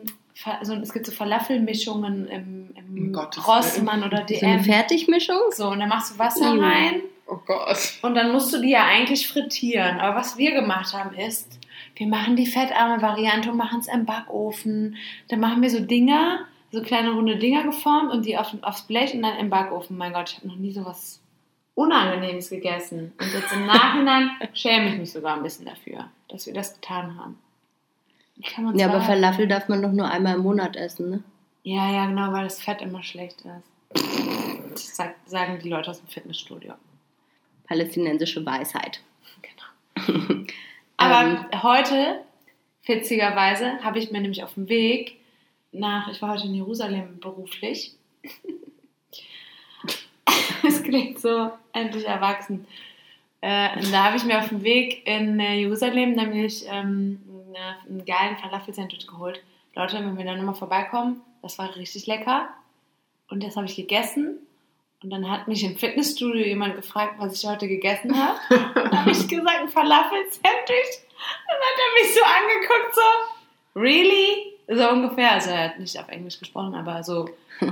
[0.63, 4.63] so, es gibt so Falafelmischungen im, im Gottes Rossmann oder So eine DM.
[4.63, 5.37] Fertigmischung?
[5.51, 6.63] So, und dann machst du Wasser Mhm.
[6.63, 7.77] rein Oh Gott.
[8.03, 9.99] und dann musst du die ja eigentlich frittieren.
[9.99, 11.59] Aber was wir gemacht haben ist,
[11.95, 14.95] wir machen die fettarme Variante und machen es im Backofen.
[15.29, 16.39] Dann machen wir so Dinger,
[16.71, 19.97] so kleine runde Dinger geformt und die auf, aufs Blech und dann im Backofen.
[19.97, 21.19] Mein Gott, ich habe noch nie so was
[21.77, 23.13] Unangenehmes gegessen.
[23.19, 27.15] Und jetzt im Nachhinein schäme ich mich sogar ein bisschen dafür, dass wir das getan
[27.19, 27.37] haben.
[28.73, 31.23] Ja, aber Falafel darf man doch nur einmal im Monat essen, ne?
[31.61, 34.71] Ja, ja, genau, weil das Fett immer schlecht ist.
[34.71, 36.73] Das sag- sagen die Leute aus dem Fitnessstudio.
[37.67, 39.01] Palästinensische Weisheit.
[39.43, 40.45] Genau.
[40.97, 42.21] Aber heute,
[42.85, 45.17] witzigerweise, habe ich mir nämlich auf dem Weg
[45.71, 47.93] nach, ich war heute in Jerusalem beruflich.
[50.67, 52.67] Es klingt so endlich erwachsen.
[53.41, 58.05] Äh, da habe ich mir auf dem Weg in äh, Jerusalem nämlich ähm, eine, einen
[58.05, 59.41] geilen Falafel-Sandwich geholt.
[59.75, 62.49] Leute, wenn wir da nochmal vorbeikommen, das war richtig lecker.
[63.29, 64.39] Und das habe ich gegessen.
[65.03, 68.39] Und dann hat mich im Fitnessstudio jemand gefragt, was ich heute gegessen habe.
[68.73, 71.03] Dann habe ich gesagt, ein Falafel-Sandwich.
[71.47, 74.53] Dann hat er mich so angeguckt, so, really?
[74.67, 75.33] So ungefähr.
[75.33, 77.29] Also er hat nicht auf Englisch gesprochen, aber so,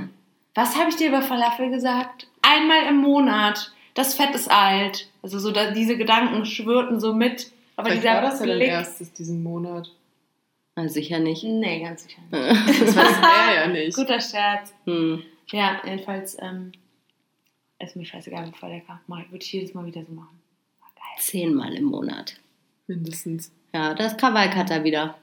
[0.56, 2.26] was habe ich dir über Falafel gesagt?
[2.42, 3.72] Einmal im Monat.
[3.94, 5.08] Das Fett ist alt.
[5.22, 7.52] Also so, da, diese Gedanken schwirrten so mit.
[7.76, 8.68] Aber Vielleicht dieser war das ja dein Blick.
[8.68, 9.90] erstes diesen Monat.
[10.74, 11.44] Na, sicher nicht.
[11.44, 12.80] Nee, ganz sicher nicht.
[12.80, 13.16] Das weiß
[13.48, 13.94] er ja nicht.
[13.96, 14.74] Guter Scherz.
[14.84, 15.22] Hm.
[15.48, 16.72] Ja, jedenfalls, ähm,
[17.78, 19.00] ist mir scheißegal, voll lecker.
[19.06, 20.38] Würde ich jedes Mal wieder so machen.
[20.80, 21.18] War geil.
[21.22, 22.36] Zehnmal im Monat.
[22.86, 23.52] Mindestens.
[23.72, 25.16] Ja, das ist Krawallkater wieder.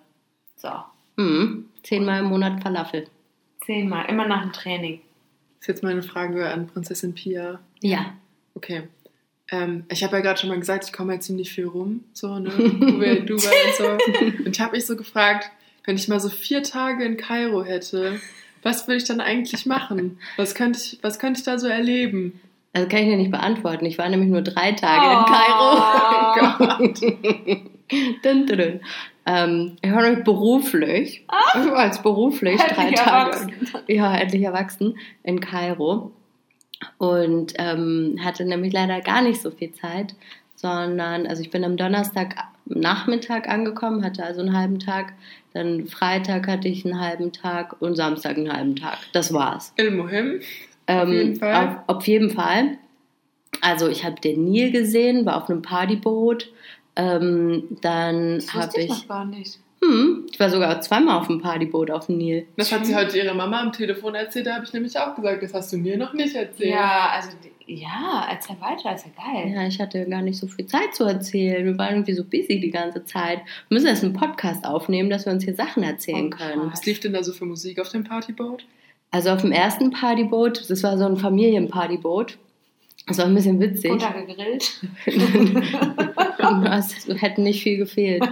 [0.58, 0.69] So,
[1.17, 1.69] Hm.
[1.84, 3.08] Zehnmal im Monat Falafel.
[3.65, 5.02] zehnmal, immer nach dem Training.
[5.63, 7.58] Ist jetzt meine Frage an Prinzessin Pia.
[7.80, 8.13] Ja.
[8.54, 8.84] Okay.
[9.49, 12.38] Ähm, ich habe ja gerade schon mal gesagt, ich komme ja ziemlich viel rum, so,
[12.38, 12.49] ne?
[12.49, 14.43] Dubai, Dubai und so.
[14.45, 15.49] Und ich habe mich so gefragt,
[15.86, 18.19] wenn ich mal so vier Tage in Kairo hätte,
[18.62, 20.19] was würde ich dann eigentlich machen?
[20.36, 22.41] Was könnte ich, was könnte ich da so erleben?
[22.73, 23.86] Also kann ich dir nicht beantworten.
[23.86, 25.19] Ich war nämlich nur drei Tage Oh.
[25.19, 25.26] in
[26.91, 27.63] Kairo.
[28.23, 28.80] dun, dun, dun.
[29.25, 33.47] Ähm, ich war nämlich beruflich, ich war als beruflich drei Tage,
[33.88, 36.12] ja, endlich erwachsen, in Kairo.
[36.97, 40.15] Und ähm, hatte nämlich leider gar nicht so viel Zeit,
[40.55, 45.13] sondern, also ich bin am Donnerstag Nachmittag angekommen, hatte also einen halben Tag,
[45.53, 48.97] dann Freitag hatte ich einen halben Tag und Samstag einen halben Tag.
[49.13, 49.73] Das war's.
[49.77, 50.41] Il Muhim.
[50.88, 51.67] Ähm, jeden Fall.
[51.88, 52.77] Auf, auf jeden Fall.
[53.62, 56.51] Also ich habe den Nil gesehen, war auf einem Partyboot.
[56.95, 59.60] Ähm, dann habe ich ich, noch gar nicht.
[59.84, 62.45] hm, ich war sogar zweimal auf dem Partyboot auf dem Nil.
[62.58, 65.41] Das hat sie heute ihrer Mama am Telefon erzählt, da habe ich nämlich auch gesagt,
[65.43, 66.69] das hast du mir noch nicht erzählt.
[66.69, 67.29] Ja, also,
[67.65, 69.51] ja, erzähl weiter, ist ja geil.
[69.53, 71.65] Ja, ich hatte gar nicht so viel Zeit zu erzählen.
[71.65, 73.39] Wir waren irgendwie so busy die ganze Zeit.
[73.69, 76.71] Wir müssen jetzt einen Podcast aufnehmen, dass wir uns hier Sachen erzählen Oh, können.
[76.71, 78.65] Was lief denn da so für Musik auf dem Partyboot?
[79.12, 82.38] Also auf dem ersten Partyboot, das war so ein Familienpartyboot.
[83.08, 83.92] Das war ein bisschen witzig.
[83.92, 84.82] Runtergegrillt.
[86.72, 88.24] es hätte nicht viel gefehlt.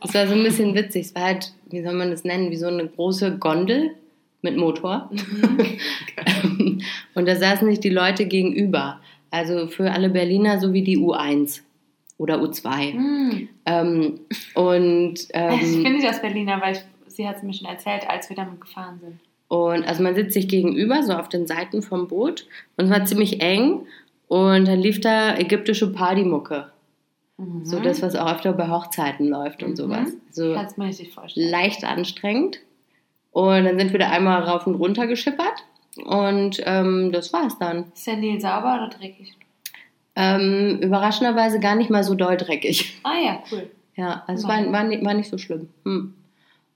[0.00, 1.06] Es war so ein bisschen witzig.
[1.06, 3.96] Es war halt, wie soll man das nennen, wie so eine große Gondel
[4.42, 5.10] mit Motor.
[5.12, 6.80] Mhm.
[7.14, 9.00] Und da saßen sich die Leute gegenüber.
[9.30, 11.62] Also für alle Berliner so wie die U1
[12.18, 12.92] oder U2.
[12.92, 13.48] Hm.
[13.64, 14.20] Ähm,
[14.54, 18.08] und, Ich ähm, bin nicht aus Berliner, weil ich, sie hat es mir schon erzählt,
[18.08, 19.18] als wir damit gefahren sind.
[19.48, 22.46] und also man sitzt sich gegenüber, so auf den Seiten vom Boot.
[22.76, 23.86] Und es war ziemlich eng.
[24.32, 26.70] Und dann lief da ägyptische Partymucke.
[27.36, 27.66] Mhm.
[27.66, 29.76] So das, was auch öfter bei Hochzeiten läuft und Mhm.
[29.76, 30.08] sowas.
[30.30, 31.50] So Kannst du mir richtig vorstellen.
[31.50, 32.58] leicht anstrengend.
[33.32, 35.64] Und dann sind wir da einmal rauf und runter geschippert.
[36.06, 37.92] Und ähm, das war's dann.
[37.94, 39.34] Ist der Nil sauber oder dreckig?
[40.16, 42.98] Ähm, überraschenderweise gar nicht mal so doll dreckig.
[43.02, 43.70] Ah ja, cool.
[43.96, 45.68] Ja, also es war, war, nicht, war nicht so schlimm.
[45.84, 46.14] Hm.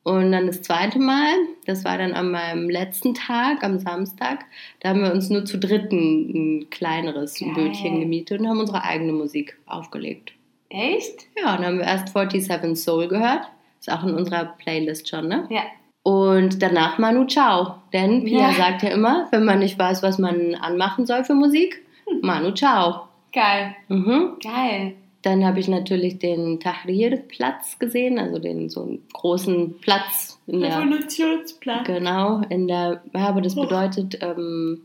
[0.07, 1.35] Und dann das zweite Mal,
[1.67, 4.45] das war dann an meinem letzten Tag, am Samstag,
[4.79, 7.51] da haben wir uns nur zu dritten ein kleineres Geil.
[7.57, 10.33] Bötchen gemietet und haben unsere eigene Musik aufgelegt.
[10.69, 11.27] Echt?
[11.37, 13.51] Ja, dann haben wir erst 47 Soul gehört.
[13.81, 15.49] Ist auch in unserer Playlist schon, ne?
[15.51, 15.63] Ja.
[16.05, 17.79] Und danach Manu Chao.
[17.93, 18.53] Denn Pia Ja.
[18.53, 22.21] sagt ja immer, wenn man nicht weiß, was man anmachen soll für Musik, Hm.
[22.23, 23.09] Manu Chao.
[23.33, 23.75] Geil.
[23.89, 24.37] Mhm.
[24.41, 24.95] Geil.
[25.27, 30.79] Dann habe ich natürlich den Tahrir-Platz gesehen, also den so einen großen Platz in der,
[30.79, 31.83] Revolutionsplan.
[31.83, 34.83] genau, in der, aber das bedeutet ähm,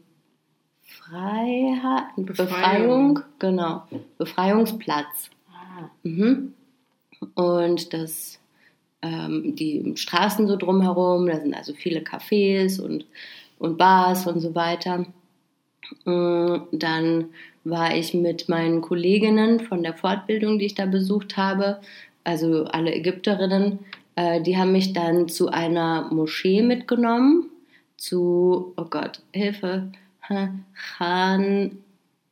[0.81, 2.25] Freiheit, Befreiung.
[2.25, 3.83] Befreiung, genau,
[4.17, 5.29] Befreiungsplatz.
[5.51, 5.91] Ah.
[6.01, 6.55] Mhm.
[7.35, 8.39] Und das,
[9.03, 13.05] ähm, die Straßen so drumherum, da sind also viele Cafés und,
[13.59, 15.05] und Bars und so weiter.
[16.05, 17.25] Mm, Dann
[17.63, 21.79] war ich mit meinen Kolleginnen von der Fortbildung, die ich da besucht habe,
[22.23, 23.79] also alle Ägypterinnen,
[24.15, 27.49] äh, die haben mich dann zu einer Moschee mitgenommen,
[27.97, 29.91] zu, oh Gott, Hilfe,
[30.27, 30.49] Ha-
[30.97, 31.77] Khan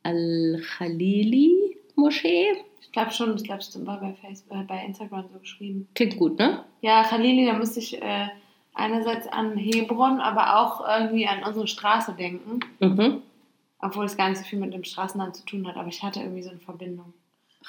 [0.02, 2.46] al-Khalili Moschee.
[2.80, 5.86] Ich glaube schon, ich glaube, es war bei, Facebook, äh, bei Instagram so geschrieben.
[5.94, 6.64] Klingt gut, ne?
[6.80, 8.26] Ja, Khalili, da musste ich äh,
[8.74, 12.60] einerseits an Hebron, aber auch irgendwie an unsere Straße denken.
[12.80, 13.22] Mhm.
[13.82, 16.20] Obwohl es gar nicht so viel mit dem Straßennamen zu tun hat, aber ich hatte
[16.20, 17.12] irgendwie so eine Verbindung.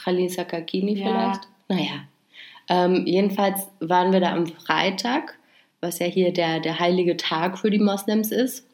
[0.03, 1.05] Khalil Sakakini Ja.
[1.07, 1.47] vielleicht?
[1.69, 2.03] Naja.
[2.69, 5.37] Ähm, jedenfalls waren wir da am Freitag,
[5.81, 8.65] was ja hier der, der heilige Tag für die Moslems ist.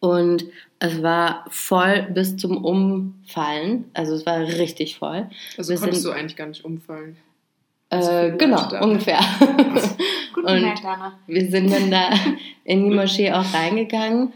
[0.00, 0.44] Und
[0.78, 3.90] es war voll bis zum Umfallen.
[3.92, 5.28] Also es war richtig voll.
[5.58, 7.16] Also Wir konntest sind- du eigentlich gar nicht umfallen.
[7.90, 9.20] Also Äh, viele genau, ungefähr.
[10.32, 11.18] Gut Und- gemerkt, Dana.
[11.26, 12.10] Wir sind dann da
[12.64, 14.32] in die Moschee auch reingegangen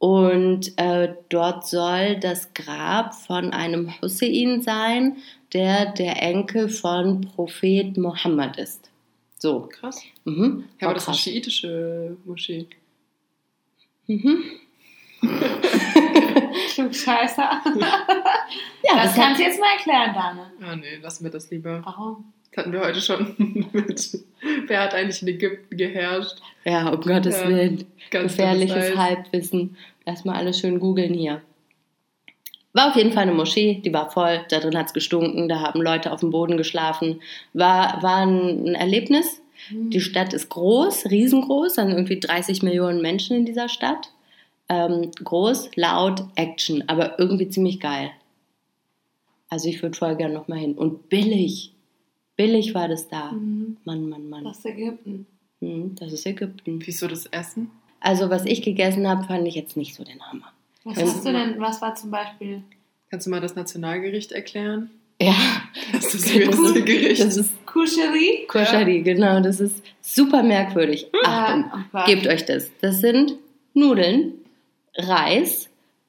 [0.00, 5.18] und äh, dort soll das Grab von einem Hussein sein,
[5.52, 8.90] der der Enkel von Prophet Mohammed ist.
[9.38, 9.68] So.
[9.70, 10.02] Krass.
[10.24, 10.64] Mhm.
[10.80, 11.22] Ja, aber das ist eine krass.
[11.24, 12.66] schiitische Moschee.
[14.06, 14.42] Mhm.
[16.74, 17.50] Klugscheißer.
[18.82, 20.50] Ja, das das, kannst du jetzt mal erklären, Dana.
[20.62, 21.82] Ah, nee, lassen wir das lieber.
[21.84, 22.32] Warum?
[22.50, 23.34] Das hatten wir heute schon
[23.72, 24.18] mit.
[24.66, 26.38] Wer hat eigentlich in Ägypten geherrscht?
[26.64, 27.84] ja, um Gottes Ja, Willen.
[28.10, 28.96] Ganz Gefährliches.
[28.96, 29.76] Halbwissen.
[30.10, 31.40] Erstmal alles schön googeln hier.
[32.72, 35.60] War auf jeden Fall eine Moschee, die war voll, da drin hat es gestunken, da
[35.60, 37.20] haben Leute auf dem Boden geschlafen.
[37.52, 39.40] War, war ein Erlebnis.
[39.68, 39.90] Hm.
[39.90, 44.10] Die Stadt ist groß, riesengroß, dann irgendwie 30 Millionen Menschen in dieser Stadt.
[44.68, 48.10] Ähm, groß, laut, Action, aber irgendwie ziemlich geil.
[49.48, 50.74] Also ich würde voll gerne nochmal hin.
[50.74, 51.72] Und billig.
[52.34, 53.30] Billig war das da.
[53.30, 53.76] Mhm.
[53.84, 54.42] Mann, Mann, Mann.
[54.42, 55.26] Das ist Ägypten.
[55.60, 56.80] Hm, das ist Ägypten.
[56.84, 57.70] Wieso das Essen?
[58.00, 60.52] Also was ich gegessen habe, fand ich jetzt nicht so den Hammer.
[60.84, 62.62] Was Ähm, hast du denn, was war zum Beispiel?
[63.10, 64.90] Kannst du mal das Nationalgericht erklären?
[65.20, 65.34] Ja,
[65.92, 67.20] Das ist das ist, Gericht.
[67.22, 68.46] das ist Kuscherie?
[68.48, 69.40] Koschari, genau.
[69.40, 71.08] Das ist super merkwürdig.
[71.24, 72.06] Achtung, oh Gott.
[72.06, 72.70] gebt euch das.
[72.80, 73.34] Das sind
[73.74, 74.32] Nudeln,
[74.96, 75.68] Reis,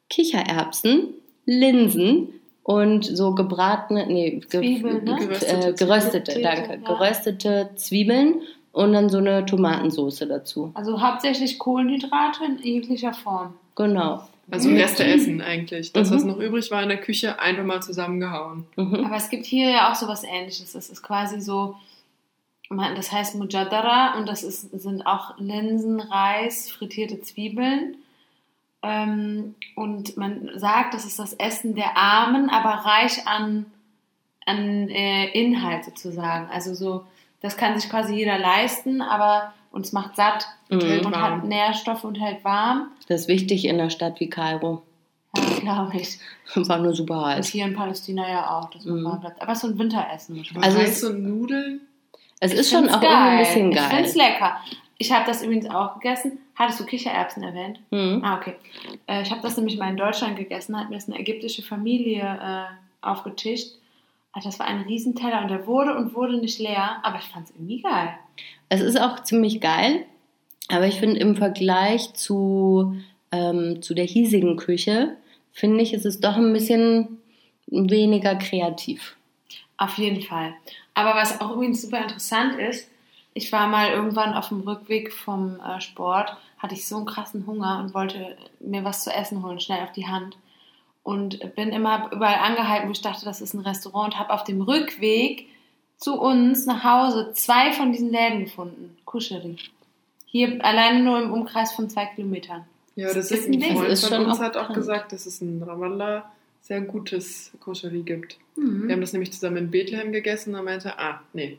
[0.09, 1.09] Kichererbsen,
[1.45, 2.29] Linsen
[2.63, 5.15] und so gebratene, nee, ge Zwiebeln, ne?
[5.17, 6.43] Geröstete äh, geröstete, Zwiebeln.
[6.55, 6.93] danke, Ja.
[6.95, 8.35] geröstete Zwiebeln
[8.71, 10.71] und dann so eine Tomatensoße dazu.
[10.73, 13.53] Also hauptsächlich Kohlenhydrate in jeglicher Form.
[13.75, 14.27] Genau.
[14.49, 15.93] Also Reste essen eigentlich.
[15.93, 16.15] Das, Mhm.
[16.15, 18.65] was noch übrig war in der Küche, einfach mal zusammengehauen.
[18.75, 19.05] Mhm.
[19.05, 20.73] Aber es gibt hier ja auch sowas ähnliches.
[20.73, 21.75] Das ist quasi so,
[22.69, 27.95] man- das heißt Mujadara und das ist, sind auch Linsen, Reis, frittierte Zwiebeln.
[28.83, 33.65] Ähm, und man sagt, das ist das Essen der Armen, aber reich an,
[34.45, 36.49] an äh, Inhalt sozusagen.
[36.51, 37.03] Also so,
[37.41, 41.05] das kann sich quasi jeder leisten, aber uns macht satt Und Mhm.
[41.05, 41.23] und warm.
[41.41, 42.87] hat Nährstoffe und hält warm.
[43.07, 44.83] Das ist wichtig in einer Stadt wie Kairo.
[45.35, 46.19] Ja, glaube ich.
[46.55, 47.47] War nur super Und heiß.
[47.47, 49.05] hier in Palästina ja auch, dass man Mhm.
[49.05, 49.41] warm bleibt.
[49.41, 50.43] Aber so ein Winteressen.
[50.61, 51.81] Also es- Reis und Nudeln?
[52.39, 53.89] Es ist Ich schon find's auch irgendwie ein bisschen Ich geil.
[53.89, 54.57] finde es lecker.
[54.97, 56.39] Ich habe das übrigens auch gegessen.
[56.55, 57.79] Hattest du Kichererbsen erwähnt?
[57.91, 58.21] Mhm.
[58.23, 58.55] Ah, okay.
[59.07, 60.77] Äh, ich habe das nämlich mal in Deutschland gegessen.
[60.79, 63.69] Hat mir das eine ägyptische Familie äh, aufgetischt.
[64.33, 67.47] Also das war ein Riesenteller und der wurde und wurde nicht leer, aber ich fand
[67.47, 68.13] es irgendwie geil.
[68.69, 70.05] Es ist auch ziemlich geil,
[70.69, 72.95] aber ich finde im Vergleich zu,
[73.31, 75.17] ähm, zu der hiesigen Küche,
[75.51, 77.19] finde ich, ist es doch ein bisschen
[77.67, 79.17] weniger kreativ.
[79.77, 80.53] Auf jeden Fall.
[80.93, 82.89] Aber was auch übrigens super interessant ist,
[83.33, 87.47] ich war mal irgendwann auf dem Rückweg vom äh, Sport, hatte ich so einen krassen
[87.47, 90.37] Hunger und wollte mir was zu essen holen, schnell auf die Hand.
[91.03, 94.43] Und bin immer überall angehalten, wo ich dachte, das ist ein Restaurant und habe auf
[94.43, 95.47] dem Rückweg
[95.97, 98.95] zu uns nach Hause zwei von diesen Läden gefunden.
[99.05, 99.57] Kuscherie.
[100.25, 102.65] Hier alleine nur im Umkreis von zwei Kilometern.
[102.95, 103.75] Ja, das Das ist ist ein.
[103.75, 104.75] Freund ist von uns hat auch bekannt.
[104.77, 106.29] gesagt, dass es in Ramallah
[106.61, 108.37] sehr gutes Koscherie gibt.
[108.55, 108.87] Mhm.
[108.87, 111.57] Wir haben das nämlich zusammen in Bethlehem gegessen und er meinte, ah, nee,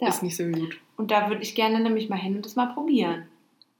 [0.00, 0.08] Ja.
[0.08, 0.78] ist nicht so gut.
[0.96, 3.24] Und da würde ich gerne nämlich mal hin und das mal probieren.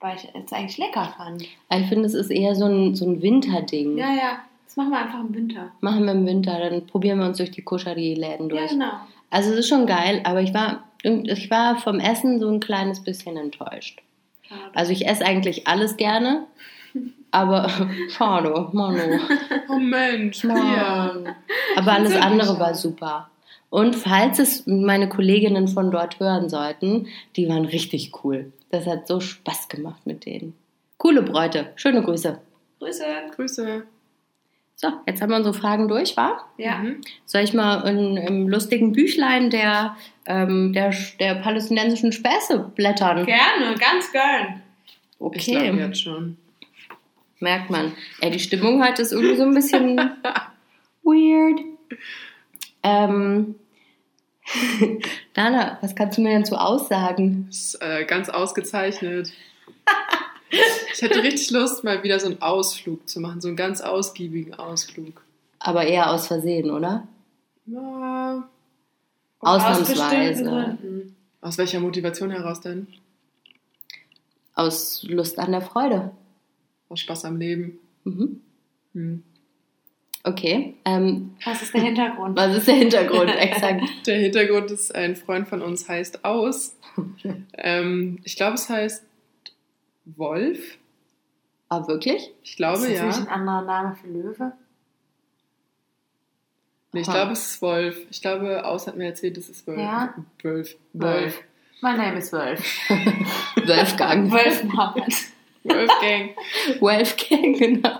[0.01, 1.43] Weil ich es eigentlich lecker fand.
[1.43, 3.97] Ich finde, es ist eher so ein, so ein Winterding.
[3.99, 4.39] Ja, ja.
[4.71, 5.73] Das machen wir einfach im Winter.
[5.81, 8.61] Machen wir im Winter, dann probieren wir uns durch die Koscherie-Läden durch.
[8.61, 8.93] Ja, genau.
[9.29, 13.03] Also es ist schon geil, aber ich war, ich war vom Essen so ein kleines
[13.03, 14.01] bisschen enttäuscht.
[14.43, 14.61] Schade.
[14.73, 16.45] Also ich esse eigentlich alles gerne,
[17.33, 17.69] aber
[18.11, 19.19] schade, Manu.
[19.69, 20.45] Oh Mensch.
[20.45, 21.35] Mann.
[21.75, 23.29] Aber alles andere war super.
[23.71, 28.53] Und falls es meine Kolleginnen von dort hören sollten, die waren richtig cool.
[28.71, 30.55] Das hat so Spaß gemacht mit denen.
[30.97, 31.73] Coole Bräute.
[31.75, 32.39] Schöne Grüße.
[32.79, 33.05] Grüße.
[33.35, 33.83] Grüße.
[34.83, 36.43] So, jetzt haben wir unsere Fragen durch, wa?
[36.57, 36.79] Ja.
[36.79, 37.03] Mhm.
[37.27, 43.27] Soll ich mal in, im lustigen Büchlein der, ähm, der, der palästinensischen Späße blättern?
[43.27, 44.63] Gerne, ganz gern.
[44.87, 46.39] Ich glaube Okay, jetzt schon.
[47.41, 47.93] merkt man.
[48.23, 49.99] Ey, die Stimmung heute ist irgendwie so ein bisschen
[51.03, 51.61] weird.
[52.83, 53.57] Ähm,
[55.35, 57.49] Dana, was kannst du mir denn so aussagen?
[57.51, 59.31] Ist, äh, ganz ausgezeichnet.
[60.93, 64.55] Ich hätte richtig Lust, mal wieder so einen Ausflug zu machen, so einen ganz ausgiebigen
[64.55, 65.23] Ausflug.
[65.59, 67.07] Aber eher aus Versehen, oder?
[67.67, 68.49] Ja,
[69.41, 70.77] Aus Ausnahmsweise.
[71.41, 72.87] aus welcher Motivation heraus denn?
[74.55, 76.11] Aus Lust an der Freude.
[76.89, 77.79] Aus Spaß am Leben.
[78.05, 78.41] Mhm.
[78.95, 79.23] Hm.
[80.25, 80.75] Okay.
[80.85, 82.37] Ähm, Was ist der Hintergrund?
[82.37, 83.31] was ist der Hintergrund?
[83.31, 83.83] Exakt.
[84.07, 86.77] Der Hintergrund ist, ein Freund von uns heißt Aus.
[87.57, 89.05] Ähm, ich glaube, es heißt
[90.17, 90.79] Wolf.
[91.69, 92.33] Ah, wirklich?
[92.43, 93.09] Ich ist glaube, das nicht ja.
[93.09, 94.53] ein anderer Name für Löwe?
[96.93, 97.99] Nee, ich glaube, es ist Wolf.
[98.11, 99.79] Ich glaube, Aus hat mir erzählt, es ist Wolf.
[99.79, 100.15] Ja?
[100.43, 100.77] Wolf.
[100.93, 101.41] Wolf.
[101.81, 102.61] Mein Name ist Wolf.
[103.65, 104.31] Wolfgang.
[104.31, 105.15] Wolf Mohammed.
[105.63, 106.31] Wolfgang.
[106.81, 107.99] Wolfgang, genau.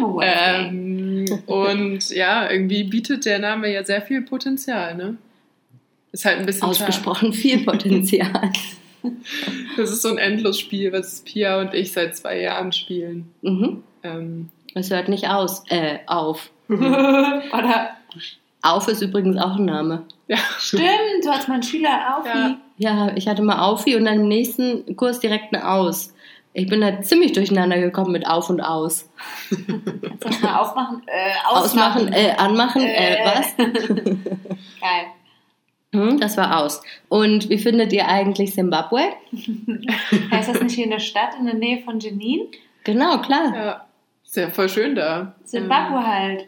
[0.00, 0.72] Wolfgang.
[0.72, 5.16] Ähm, und ja, irgendwie bietet der Name ja sehr viel Potenzial, ne?
[6.10, 8.50] Ist halt ein bisschen Ausgesprochen viel Potenzial.
[9.76, 13.32] Das ist so ein Endlosspiel, was Pia und ich seit zwei Jahren spielen.
[13.42, 13.82] Mhm.
[14.02, 16.50] Ähm, Es hört nicht aus, äh, auf.
[16.68, 17.90] Oder
[18.62, 20.04] Auf ist übrigens auch ein Name.
[20.26, 20.36] ja.
[20.58, 20.82] stimmt,
[21.24, 22.28] du hast meinen Schüler Aufi.
[22.28, 22.56] Ja.
[22.80, 26.14] Ja, ich hatte mal Aufi und dann im nächsten Kurs direkt ein Aus.
[26.52, 29.08] Ich bin da ziemlich durcheinander gekommen mit Auf und Aus.
[30.20, 31.02] Kannst du mal aufmachen?
[31.06, 32.12] Äh, Ausmachen, ausmachen.
[32.12, 33.24] äh, anmachen, äh, Äh.
[33.24, 33.56] was?
[33.56, 35.06] Geil.
[35.94, 36.82] Hm, das war aus.
[37.08, 39.00] Und wie findet ihr eigentlich Zimbabwe?
[40.30, 42.48] Heißt das nicht hier in der Stadt, in der Nähe von Jenin?
[42.84, 43.54] Genau, klar.
[43.54, 43.84] ja.
[44.24, 45.34] Ist ja voll schön da.
[45.44, 46.46] Zimbabwe halt.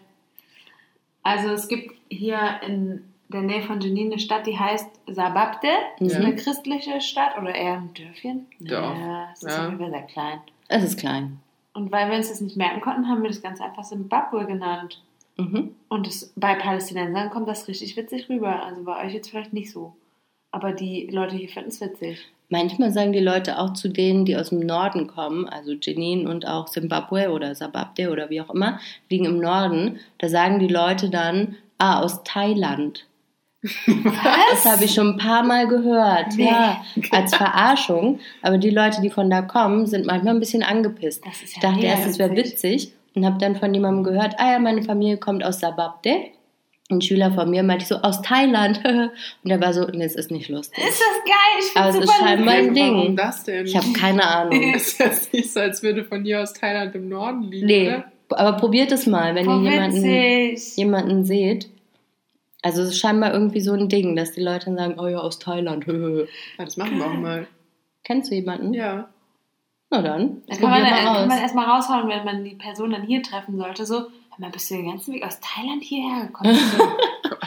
[1.23, 5.69] Also es gibt hier in der Nähe von Jenin eine Stadt, die heißt Sababde.
[5.99, 8.47] Das ist eine christliche Stadt oder eher ein Dörfchen.
[8.59, 8.99] Dorf.
[8.99, 9.59] Ja, es ist Ja.
[9.65, 10.41] auf jeden Fall sehr klein.
[10.69, 11.39] Es ist klein.
[11.73, 15.01] Und weil wir uns das nicht merken konnten, haben wir das ganz einfach Zimbabwe genannt.
[15.41, 15.75] Mhm.
[15.89, 18.63] Und das, bei Palästinensern kommt das richtig witzig rüber.
[18.65, 19.95] Also bei euch jetzt vielleicht nicht so.
[20.53, 22.19] Aber die Leute hier finden es witzig.
[22.49, 26.49] Manchmal sagen die Leute auch zu denen, die aus dem Norden kommen, also Jenin und
[26.49, 30.01] auch Zimbabwe oder Sababde oder wie auch immer, liegen im Norden.
[30.19, 33.07] Da sagen die Leute dann, ah, aus Thailand.
[33.63, 36.47] Das habe ich schon ein paar Mal gehört, Nee.
[36.47, 38.19] ja, als Verarschung.
[38.43, 41.23] Aber die Leute, die von da kommen, sind manchmal ein bisschen angepisst.
[41.27, 44.53] Ist Ich ja dachte erst, es wäre witzig und habe dann von jemandem gehört, ah
[44.53, 46.17] ja, meine Familie kommt aus Sababde.
[46.91, 48.81] Ein Schüler von mir meinte ich so, aus Thailand.
[49.45, 50.83] und er war so, nee, es ist nicht lustig.
[50.83, 51.61] Ist das geil?
[51.61, 52.95] Ich Aber es ist scheinbar ein Ding.
[52.95, 53.65] Warum das denn?
[53.67, 54.61] Ich habe keine Ahnung.
[54.75, 58.05] ist jetzt nicht so, als würde von hier aus Thailand im Norden liegen, Nee, oder?
[58.31, 61.69] aber probiert es mal, wenn Voll ihr jemanden, jemanden seht.
[62.63, 65.19] Also es ist scheinbar irgendwie so ein Ding, dass die Leute dann sagen, oh ja,
[65.19, 65.87] aus Thailand.
[66.59, 67.47] Ja, das machen wir auch mal.
[68.05, 68.75] Kennst du jemanden?
[68.75, 69.09] Ja.
[69.91, 72.55] Na dann, Da kann man, probier dann, mal kann man erstmal raushauen, wenn man die
[72.55, 73.85] Person dann hier treffen sollte.
[73.85, 76.57] So, hör mal, bist du den ganzen Weg aus Thailand hierher gekommen?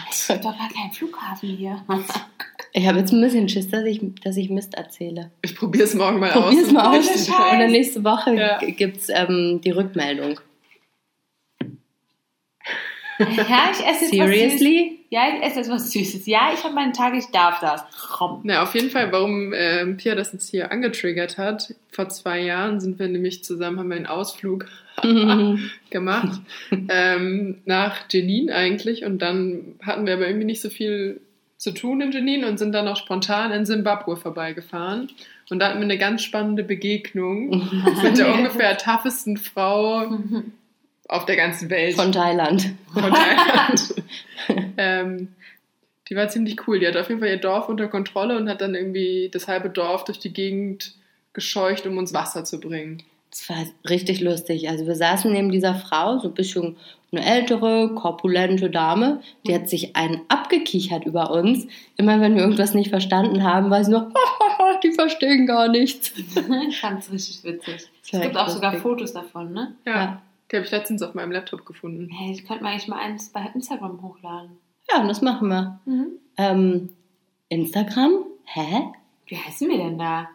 [0.09, 1.81] Es gibt doch gar keinen Flughafen hier.
[2.75, 5.29] Ich habe jetzt ein bisschen Schiss, dass ich, dass ich Mist erzähle.
[5.43, 6.43] Ich probiere es morgen mal aus.
[6.45, 7.27] Probier's und mal aus.
[7.29, 8.57] Und dann nächste Woche Ja.
[8.57, 10.39] g- gibt's ähm, die Rückmeldung.
[13.19, 14.59] Ja, ich esse jetzt was Süßes.
[14.59, 14.99] Seriously?
[15.09, 16.25] Ja, ich esse jetzt was Süßes.
[16.25, 17.83] Ja, ich habe meinen Tag, ich darf das.
[18.11, 18.41] Komm.
[18.43, 21.73] Na, auf jeden Fall, warum ähm, Pia das jetzt hier angetriggert hat.
[21.91, 24.65] Vor zwei Jahren sind wir nämlich zusammen, haben wir einen Ausflug
[25.89, 26.39] gemacht.
[26.89, 29.05] ähm, nach Jenin eigentlich.
[29.05, 31.21] Und dann hatten wir aber irgendwie nicht so viel
[31.57, 35.09] zu tun in Jenin und sind dann auch spontan in Simbabwe vorbeigefahren.
[35.49, 37.49] Und da hatten wir eine ganz spannende Begegnung
[38.03, 40.07] mit der ungefähr toughesten Frau
[41.07, 41.95] auf der ganzen Welt.
[41.95, 42.73] Von Thailand.
[42.93, 43.95] von Thailand.
[44.77, 45.29] ähm,
[46.09, 46.79] die war ziemlich cool.
[46.79, 49.69] Die hat auf jeden Fall ihr Dorf unter Kontrolle und hat dann irgendwie das halbe
[49.69, 50.93] Dorf durch die Gegend
[51.33, 53.03] gescheucht, um uns Wasser zu bringen.
[53.31, 54.69] Das war richtig lustig.
[54.69, 56.77] Also wir saßen neben dieser Frau, so ein bisschen
[57.11, 61.67] eine ältere, korpulente Dame, die hat sich einen abgekichert über uns.
[61.95, 64.11] Immer wenn wir irgendwas nicht verstanden haben, war sie nur,
[64.83, 66.13] die verstehen gar nichts.
[66.69, 67.87] ich fand es richtig witzig.
[68.11, 68.83] Es gibt auch sogar lustig.
[68.83, 69.75] Fotos davon, ne?
[69.85, 70.21] Ja, Ja.
[70.51, 72.09] Die habe ich letztens auf meinem Laptop gefunden.
[72.09, 74.57] Hey, ich könnte mal eigentlich mal eins bei Instagram hochladen.
[74.89, 75.79] Ja, und das machen wir.
[75.85, 76.07] Mhm.
[76.37, 76.89] Ähm,
[77.49, 78.87] Instagram, hä?
[79.27, 80.29] Wie heißen wir denn da?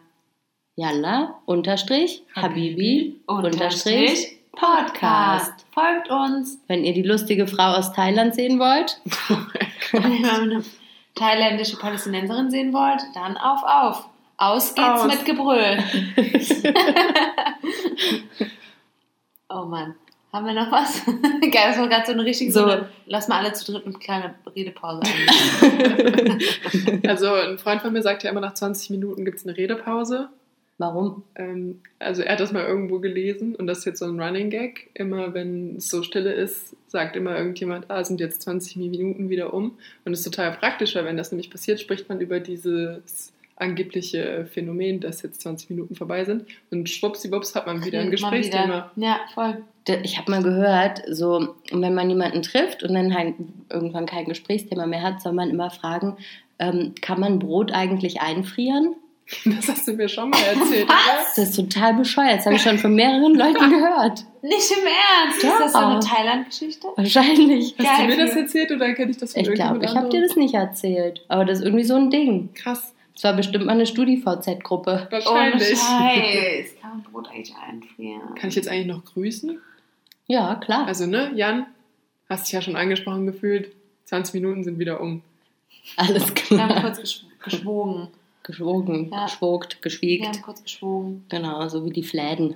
[0.75, 5.65] Yalla, unterstrich, Habibi, unterstrich, Podcast.
[5.71, 6.57] Folgt uns.
[6.67, 8.99] Wenn ihr die lustige Frau aus Thailand sehen wollt,
[9.91, 10.63] Wenn ihr eine
[11.15, 14.09] thailändische Palästinenserin sehen wollt, dann auf, auf.
[14.37, 15.07] Aus geht's Aus.
[15.07, 15.83] mit Gebrüll.
[19.49, 19.95] oh Mann.
[20.31, 21.03] Haben wir noch was?
[21.05, 22.85] Geil, das war gerade so eine richtige So.
[23.07, 26.39] Lass mal alle zu dritt eine kleine Redepause ein.
[27.07, 30.29] Also ein Freund von mir sagt ja immer, nach 20 Minuten gibt es eine Redepause.
[30.77, 31.23] warum?
[31.33, 34.51] Ähm, also er hat das mal irgendwo gelesen und das ist jetzt so ein Running
[34.51, 34.91] Gag.
[34.93, 39.51] Immer wenn es so stille ist, sagt immer irgendjemand, ah, sind jetzt 20 Minuten wieder
[39.51, 39.79] um.
[40.05, 44.47] Und es ist total praktisch, weil wenn das nämlich passiert, spricht man über dieses angebliche
[44.51, 46.45] Phänomen, dass jetzt 20 Minuten vorbei sind.
[46.71, 48.91] Und schwuppsiwupps hat man wieder ein Gesprächsthema.
[48.95, 49.07] wieder.
[49.07, 49.61] Ja, voll.
[50.03, 53.35] Ich habe mal gehört, so, wenn man jemanden trifft und dann halt
[53.69, 56.17] irgendwann kein Gesprächsthema mehr hat, soll man immer fragen,
[56.59, 58.95] ähm, kann man Brot eigentlich einfrieren?
[59.45, 60.95] Das hast du mir schon mal erzählt, oder?
[61.35, 62.39] Das ist total bescheuert.
[62.39, 64.25] Das habe ich schon von mehreren Leuten gehört.
[64.41, 65.43] Nicht im Ernst.
[65.43, 65.49] Ja.
[65.51, 66.87] Ist das so eine Thailand-Geschichte?
[66.95, 67.75] Wahrscheinlich.
[67.77, 70.09] Hast Geil, du mir das erzählt oder kenne ich das von Ich glaube, ich habe
[70.09, 71.23] dir das nicht erzählt.
[71.27, 72.49] Aber das ist irgendwie so ein Ding.
[72.55, 75.09] Krass, Das war bestimmt mal eine StudiVZ-Gruppe.
[75.11, 75.77] Wahrscheinlich.
[75.77, 76.75] Scheiß.
[76.81, 78.33] Kann man Brot eigentlich einfrieren?
[78.35, 79.59] Kann ich jetzt eigentlich noch grüßen?
[80.27, 80.87] Ja, klar.
[80.87, 81.65] Also, ne, Jan,
[82.29, 83.73] hast dich ja schon angesprochen gefühlt.
[84.05, 85.21] 20 Minuten sind wieder um.
[85.97, 86.81] Alles Wir haben klar.
[86.81, 88.07] kurz gesch geschwogen.
[88.43, 89.25] Geschwogen, Ja.
[89.25, 90.25] geschwogt, Wir geschwiegt.
[90.25, 91.25] haben kurz geschwogen.
[91.27, 92.55] Genau, so wie die Fläden.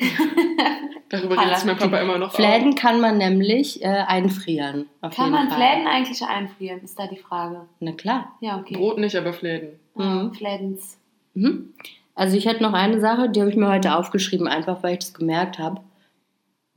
[1.08, 4.86] Darüber redet mein Papa immer noch Fläden kann man nämlich äh, einfrieren.
[5.00, 5.58] Auf Kann jeden man Fall.
[5.58, 6.80] Fläden eigentlich einfrieren?
[6.82, 7.66] Ist da die Frage.
[7.80, 8.32] Na klar.
[8.40, 8.76] Ja, okay.
[8.76, 9.78] Brot nicht, aber Fläden.
[9.96, 10.34] Ah, Mhm.
[10.34, 10.98] Flädens.
[11.34, 11.74] Mhm.
[12.14, 14.98] Also ich hätte noch eine Sache, die habe ich mir heute aufgeschrieben, einfach weil ich
[15.00, 15.80] das gemerkt habe.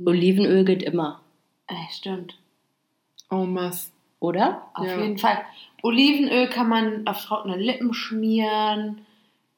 [0.04, 1.22] Olivenöl geht immer,
[1.68, 2.38] Äh, stimmt.
[3.30, 3.92] Oh, Mass.
[4.20, 4.64] oder?
[4.74, 5.00] Auf Ja.
[5.00, 5.38] jeden Fall.
[5.82, 9.06] Olivenöl kann man auf trockene Lippen schmieren.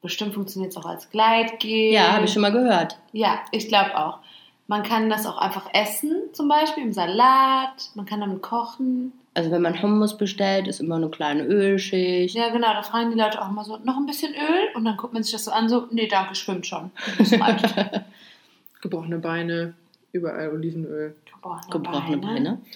[0.05, 1.91] Bestimmt funktioniert es auch als Gleitgel.
[1.91, 2.95] Ja, habe ich schon mal gehört.
[3.11, 4.19] Ja, ich glaube auch.
[4.67, 7.89] Man kann das auch einfach essen, zum Beispiel im Salat.
[7.95, 9.13] Man kann damit kochen.
[9.33, 12.35] Also wenn man Hummus bestellt, ist immer eine kleine Ölschicht.
[12.35, 12.71] Ja, genau.
[12.71, 14.75] Da fragen die Leute auch mal so, noch ein bisschen Öl?
[14.75, 16.91] Und dann guckt man sich das so an, so, nee, danke, schwimmt schon.
[18.81, 19.73] Gebrochene Beine,
[20.11, 21.15] überall Olivenöl.
[21.33, 22.61] Gebrochene, Gebrochene Beine.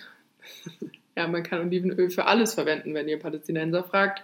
[1.15, 4.23] Ja, man kann Olivenöl für alles verwenden, wenn ihr Palästinenser fragt.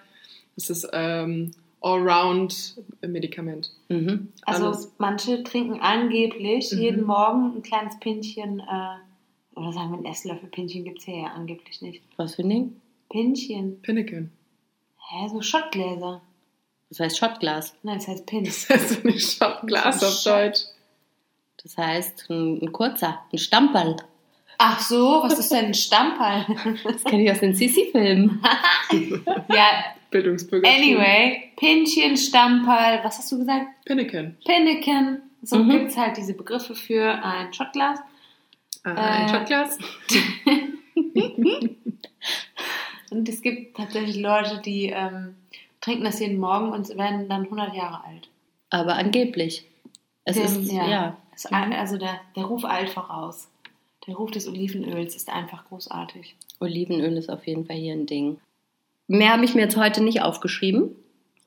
[0.55, 1.51] Das ist ähm,
[1.85, 3.71] Allround-Medikament.
[3.89, 4.31] Mhm.
[4.43, 4.91] Also Alles.
[4.97, 6.79] manche trinken angeblich Mhm.
[6.81, 11.17] jeden Morgen ein kleines Pinchen, äh, oder sagen wir, ein Esslöffel Pinchen gibt es hier
[11.19, 12.03] ja angeblich nicht.
[12.17, 12.81] Was für ein Ding?
[13.09, 13.81] Pinchen.
[13.81, 14.31] Pinneken.
[15.09, 16.21] Hä, so Schottgläser.
[16.89, 17.75] Das heißt Schottglas.
[17.83, 18.43] Nein, das heißt Pin.
[18.45, 20.61] Das heißt nicht Schottglas auf Deutsch.
[21.63, 23.95] Das heißt ein, ein kurzer, ein Stamperl.
[24.57, 26.45] Ach so, was ist denn ein Stamperl?
[26.83, 28.41] Das kenne ich aus den Sissi-Filmen.
[29.49, 29.83] ja,
[30.15, 30.67] Bildungsbürger.
[30.69, 33.67] anyway, Pinchen, Stamperl, was hast du gesagt?
[33.85, 34.37] Pinneken.
[34.45, 35.21] Pinneken.
[35.41, 35.69] So Mhm.
[35.69, 37.99] gibt es halt diese Begriffe für ein Schottglas.
[38.83, 39.29] Ah, ein Äh.
[39.29, 39.77] Schottglas?
[43.11, 45.35] Und es gibt tatsächlich Leute, die ähm,
[45.81, 48.27] trinken das jeden Morgen und werden dann 100 Jahre alt.
[48.69, 49.65] Aber angeblich.
[50.23, 50.87] Es Dem- ist, ja.
[50.89, 51.17] ja.
[51.31, 53.47] Das, also der, der Ruf eilt voraus.
[54.07, 56.35] Der Ruf des Olivenöls ist einfach großartig.
[56.59, 58.37] Olivenöl ist auf jeden Fall hier ein Ding.
[59.07, 60.95] Mehr habe ich mir jetzt heute nicht aufgeschrieben.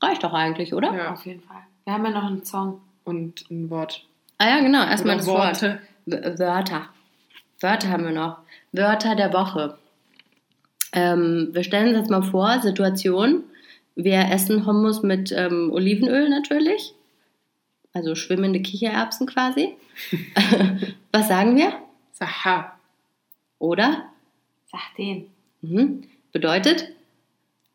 [0.01, 0.95] Reicht doch eigentlich, oder?
[0.95, 1.13] Ja.
[1.13, 1.63] Auf jeden Fall.
[1.85, 2.81] Wir haben ja noch einen Song.
[3.05, 4.05] Und ein Wort.
[4.39, 4.85] Ah ja, genau.
[4.85, 5.63] Erstmal das Wort.
[5.63, 5.81] Worte.
[6.07, 6.89] W- Wörter.
[7.61, 8.39] Wörter haben wir noch.
[8.73, 9.79] Wörter der Woche.
[10.93, 13.43] Ähm, wir stellen uns jetzt mal vor, Situation.
[13.97, 16.95] Wir essen Hummus mit ähm, Olivenöl natürlich.
[17.93, 19.75] Also schwimmende Kichererbsen quasi.
[21.13, 21.73] Was sagen wir?
[22.13, 22.79] Saha.
[23.59, 24.05] Oder?
[24.71, 25.27] Sag den.
[25.63, 26.05] Mhm.
[26.31, 26.91] Bedeutet?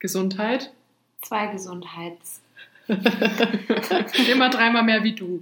[0.04, 0.72] Gesundheit.
[1.22, 2.42] Zwei Gesundheits.
[4.30, 5.42] Immer dreimal mehr wie du.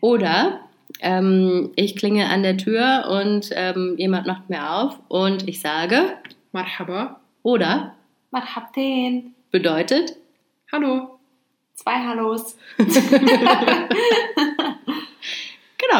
[0.00, 5.60] Oder ähm, ich klinge an der Tür und ähm, jemand macht mir auf und ich
[5.60, 6.16] sage,
[6.50, 7.20] Marhaba.
[7.44, 7.94] oder
[8.32, 9.36] Was habt den?
[9.52, 10.16] bedeutet,
[10.72, 11.18] Hallo.
[11.74, 12.56] Zwei Hallos.
[12.76, 12.88] genau,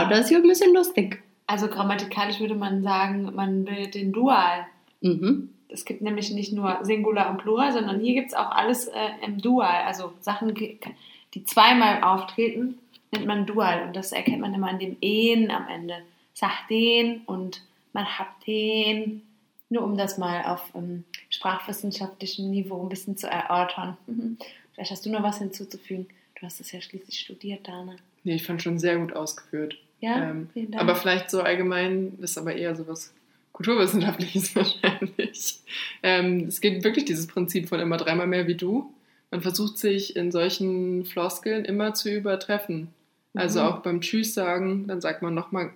[0.09, 1.23] das ist hier ein bisschen lustig.
[1.47, 4.67] Also grammatikalisch würde man sagen, man bildet den Dual.
[5.01, 5.51] Mhm.
[5.73, 9.09] Es gibt nämlich nicht nur Singular und Plural, sondern hier gibt es auch alles äh,
[9.25, 9.85] im Dual.
[9.87, 12.79] Also Sachen, die zweimal auftreten
[13.13, 15.97] nennt man Dual und das erkennt man immer an dem En am Ende.
[16.35, 17.63] Sahten und
[17.93, 19.23] Marhabten.
[19.69, 23.97] Nur um das mal auf ähm, sprachwissenschaftlichem Niveau ein bisschen zu erörtern.
[24.07, 24.37] Mhm.
[24.75, 26.09] Vielleicht hast du noch was hinzuzufügen.
[26.39, 27.95] Du hast es ja schließlich studiert, Dana.
[28.25, 29.77] Nee, ich fand schon sehr gut ausgeführt.
[30.01, 30.83] Ja, Ähm, vielen Dank.
[30.83, 33.13] aber vielleicht so allgemein, ist aber eher so was
[33.53, 35.61] Kulturwissenschaftliches wahrscheinlich.
[36.03, 38.93] Ähm, es geht wirklich dieses Prinzip von immer dreimal mehr wie du.
[39.31, 42.89] Man versucht sich in solchen Floskeln immer zu übertreffen.
[43.35, 43.67] Also Mhm.
[43.67, 45.71] auch beim Tschüss sagen, dann sagt man nochmal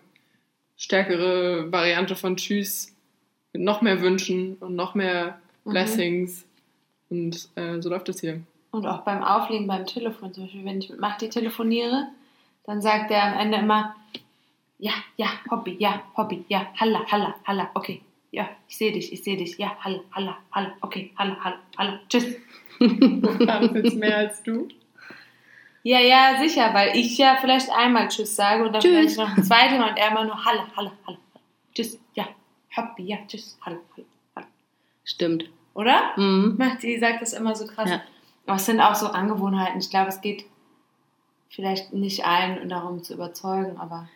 [0.76, 2.92] stärkere Variante von Tschüss
[3.52, 5.70] mit noch mehr Wünschen und noch mehr Mhm.
[5.70, 6.44] Blessings.
[7.10, 8.40] Und äh, so läuft es hier.
[8.72, 12.08] Und auch beim Auflegen beim Telefon, zum Beispiel, wenn ich mit Machti telefoniere,
[12.64, 13.94] dann sagt er am Ende immer,
[14.78, 19.22] ja, ja, Hobby, ja, Hobby, ja, halla, halla, halla, okay, ja, ich sehe dich, ich
[19.22, 22.36] sehe dich, ja, halla, halla, halla, okay, halla, halla, halla, tschüss.
[22.80, 24.68] Das jetzt mehr als du?
[25.84, 29.14] Ja, ja, sicher, weil ich ja vielleicht einmal Tschüss sage und dann Tschüss.
[29.14, 31.18] vielleicht noch ein zweites Mal und er immer nur Halla, Halla, Halla,
[31.74, 32.26] Tschüss, ja,
[32.76, 34.46] Hobby, ja, Tschüss, Halla, Halla, Halla.
[35.04, 35.50] Stimmt.
[35.74, 36.12] Oder?
[36.16, 36.54] Mhm.
[36.56, 37.90] Machti sagt das immer so krass.
[37.90, 38.02] Ja.
[38.46, 39.78] Aber es sind auch so Angewohnheiten.
[39.78, 40.46] Ich glaube, es geht
[41.50, 44.08] vielleicht nicht allen darum zu überzeugen, aber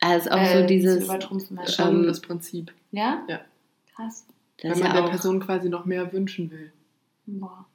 [0.00, 1.56] Also auch äh, so dieses, übertrumpfen.
[1.56, 2.72] Das Ähm, das Prinzip.
[2.90, 3.22] ja?
[3.28, 3.40] Ja.
[3.94, 4.26] Krass.
[4.62, 6.72] das Wenn man ja der Person quasi noch mehr wünschen will.
[7.26, 7.66] Boah.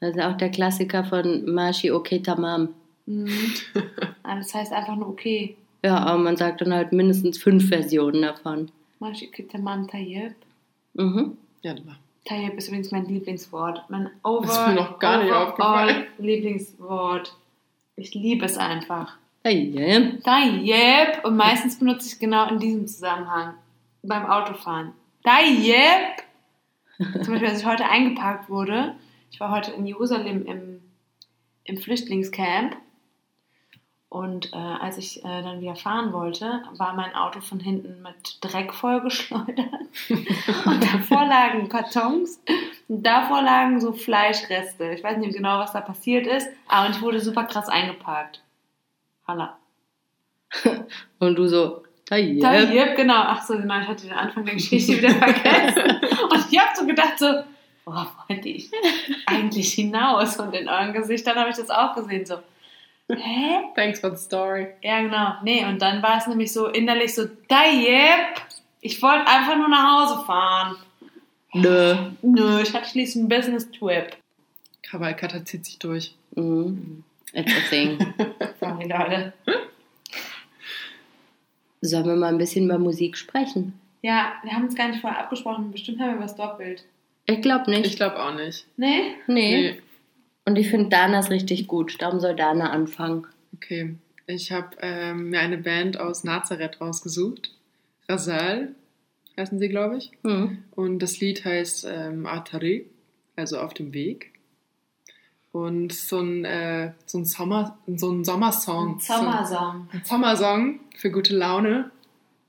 [0.00, 2.68] das ist auch der Klassiker von Mashi Okay Tamam.
[3.06, 3.28] Mhm.
[4.24, 5.56] Ah, das heißt einfach nur okay.
[5.84, 8.70] Ja, aber man sagt dann halt mindestens fünf Versionen davon.
[9.00, 10.36] Mashi Kitamam Tayyip.
[10.94, 11.36] Mhm.
[11.62, 11.96] Ja, da.
[12.24, 13.82] Tayyip ist übrigens mein Lieblingswort.
[13.88, 16.04] Mein over, ist mir noch gar nicht aufgefallen.
[16.18, 17.34] Lieblingswort.
[17.96, 19.18] Ich liebe es einfach.
[19.44, 20.12] Hey, yeah.
[20.22, 21.24] Tayyip.
[21.24, 23.54] Und meistens benutze ich genau in diesem Zusammenhang.
[24.04, 24.92] Beim Autofahren.
[25.24, 26.22] Tayyip.
[26.96, 28.94] Zum Beispiel, als ich heute eingeparkt wurde.
[29.32, 30.80] Ich war heute in Jerusalem im,
[31.64, 32.76] im Flüchtlingscamp.
[34.08, 38.38] Und äh, als ich äh, dann wieder fahren wollte, war mein Auto von hinten mit
[38.42, 39.72] Dreck vollgeschleudert.
[40.66, 42.40] und davor lagen Kartons.
[42.86, 44.92] Und davor lagen so Fleischreste.
[44.92, 46.46] Ich weiß nicht genau, was da passiert ist.
[46.68, 48.40] Aber ich wurde super krass eingeparkt.
[49.26, 49.58] Halla.
[51.18, 53.22] Und du so, Da, yep, genau.
[53.24, 53.80] Ach so, genau.
[53.80, 56.00] Ich hatte den Anfang der Geschichte wieder vergessen.
[56.30, 57.26] Und ich habe so gedacht, so,
[57.84, 58.70] worauf wollte ich
[59.26, 60.36] eigentlich hinaus?
[60.38, 62.36] Und in euren Gesichtern habe ich das auch gesehen, so,
[63.08, 63.60] hä?
[63.74, 64.68] Thanks for the story.
[64.82, 65.34] Ja, genau.
[65.42, 68.42] Nee, und dann war es nämlich so innerlich so, da, yep.
[68.80, 70.76] Ich wollte einfach nur nach Hause fahren.
[71.54, 71.96] Nö.
[72.22, 74.16] Nö, ich hatte schließlich einen Business-Trip.
[74.82, 76.16] Kavalkata zieht sich durch.
[76.34, 77.04] Mhm.
[77.32, 77.98] It's a thing.
[78.60, 79.32] Sorry, Leute.
[81.80, 83.74] Sollen wir mal ein bisschen über Musik sprechen?
[84.02, 85.70] Ja, wir haben uns gar nicht vorher abgesprochen.
[85.70, 86.84] Bestimmt haben wir was doppelt.
[87.26, 87.86] Ich glaube nicht.
[87.86, 88.66] Ich glaube auch nicht.
[88.76, 89.14] Nee?
[89.26, 89.80] nee.
[90.44, 92.00] Und ich finde Danas richtig gut.
[92.02, 93.26] Darum soll Dana anfangen.
[93.54, 93.94] Okay.
[94.26, 97.52] Ich habe ähm, mir eine Band aus Nazareth rausgesucht.
[98.08, 98.74] Rasal
[99.36, 100.10] heißen sie, glaube ich.
[100.22, 100.64] Hm.
[100.72, 102.86] Und das Lied heißt ähm, Atari,
[103.36, 104.31] also auf dem Weg.
[105.52, 108.94] Und so ein, äh, so ein, Sommer, so ein Sommersong.
[108.96, 109.88] Ein Sommersong.
[109.92, 111.90] So ein Sommersong für gute Laune.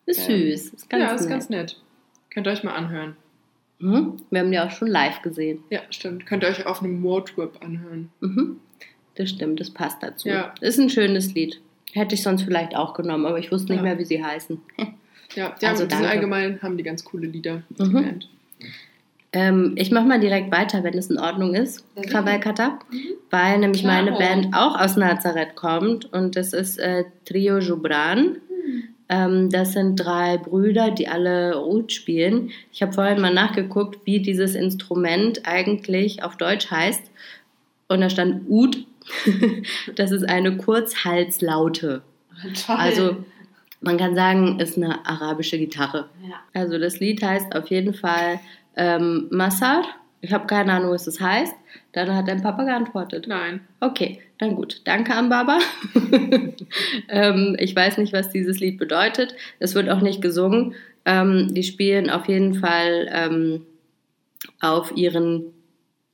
[0.06, 0.68] Ist Ähm, süß.
[0.74, 1.30] Ist ganz ja, ist nett.
[1.30, 1.82] ganz nett.
[2.30, 3.16] Könnt ihr euch mal anhören.
[3.80, 4.18] Mhm.
[4.30, 5.60] Wir haben die auch schon live gesehen.
[5.70, 6.26] Ja, stimmt.
[6.26, 8.10] Könnt ihr euch auf einem Roadtrip anhören.
[8.22, 8.58] Mhm.
[9.16, 10.30] Das stimmt, das passt dazu.
[10.30, 10.54] Ja.
[10.62, 11.60] Ist ein schönes Lied.
[11.92, 13.84] Hätte ich sonst vielleicht auch genommen, aber ich wusste nicht Ja.
[13.84, 14.60] mehr, wie sie heißen.
[15.36, 18.22] Ja, die, Also haben, allgemein haben die ganz coole Lieder, Mhm.
[19.34, 22.14] Ähm, ich mache mal direkt weiter, wenn es in Ordnung ist, Ja, sicher.
[22.20, 22.80] Kavalkata,
[23.32, 24.06] weil nämlich Klaro.
[24.06, 28.38] meine Band auch aus Nazareth kommt und das ist äh, Trio Jubran.
[29.10, 32.52] Ähm, das sind drei Brüder, die alle Oud spielen.
[32.72, 37.02] Ich habe vorhin mal nachgeguckt, wie dieses Instrument eigentlich auf Deutsch heißt.
[37.90, 38.86] Und da stand Oud.
[39.96, 42.02] das ist eine Kurzhalslaute.
[42.66, 42.76] Toll.
[42.78, 43.18] Also
[43.82, 46.08] man kann sagen, ist eine arabische Gitarre.
[46.28, 46.36] ja.
[46.54, 48.40] Also das Lied heißt auf jeden Fall
[48.76, 49.84] ähm, Massar.
[50.22, 51.54] Ich habe keine Ahnung, was das heißt.
[51.92, 53.28] Dann hat dein Papa geantwortet.
[53.28, 53.62] Nein.
[53.82, 54.82] Okay, dann gut.
[54.86, 55.60] Danke an Baba.
[57.10, 59.36] ähm, ich weiß nicht, was dieses Lied bedeutet.
[59.60, 60.76] Es wird auch nicht gesungen.
[61.06, 63.66] Ähm, die spielen auf jeden Fall ähm,
[64.62, 65.54] auf ihren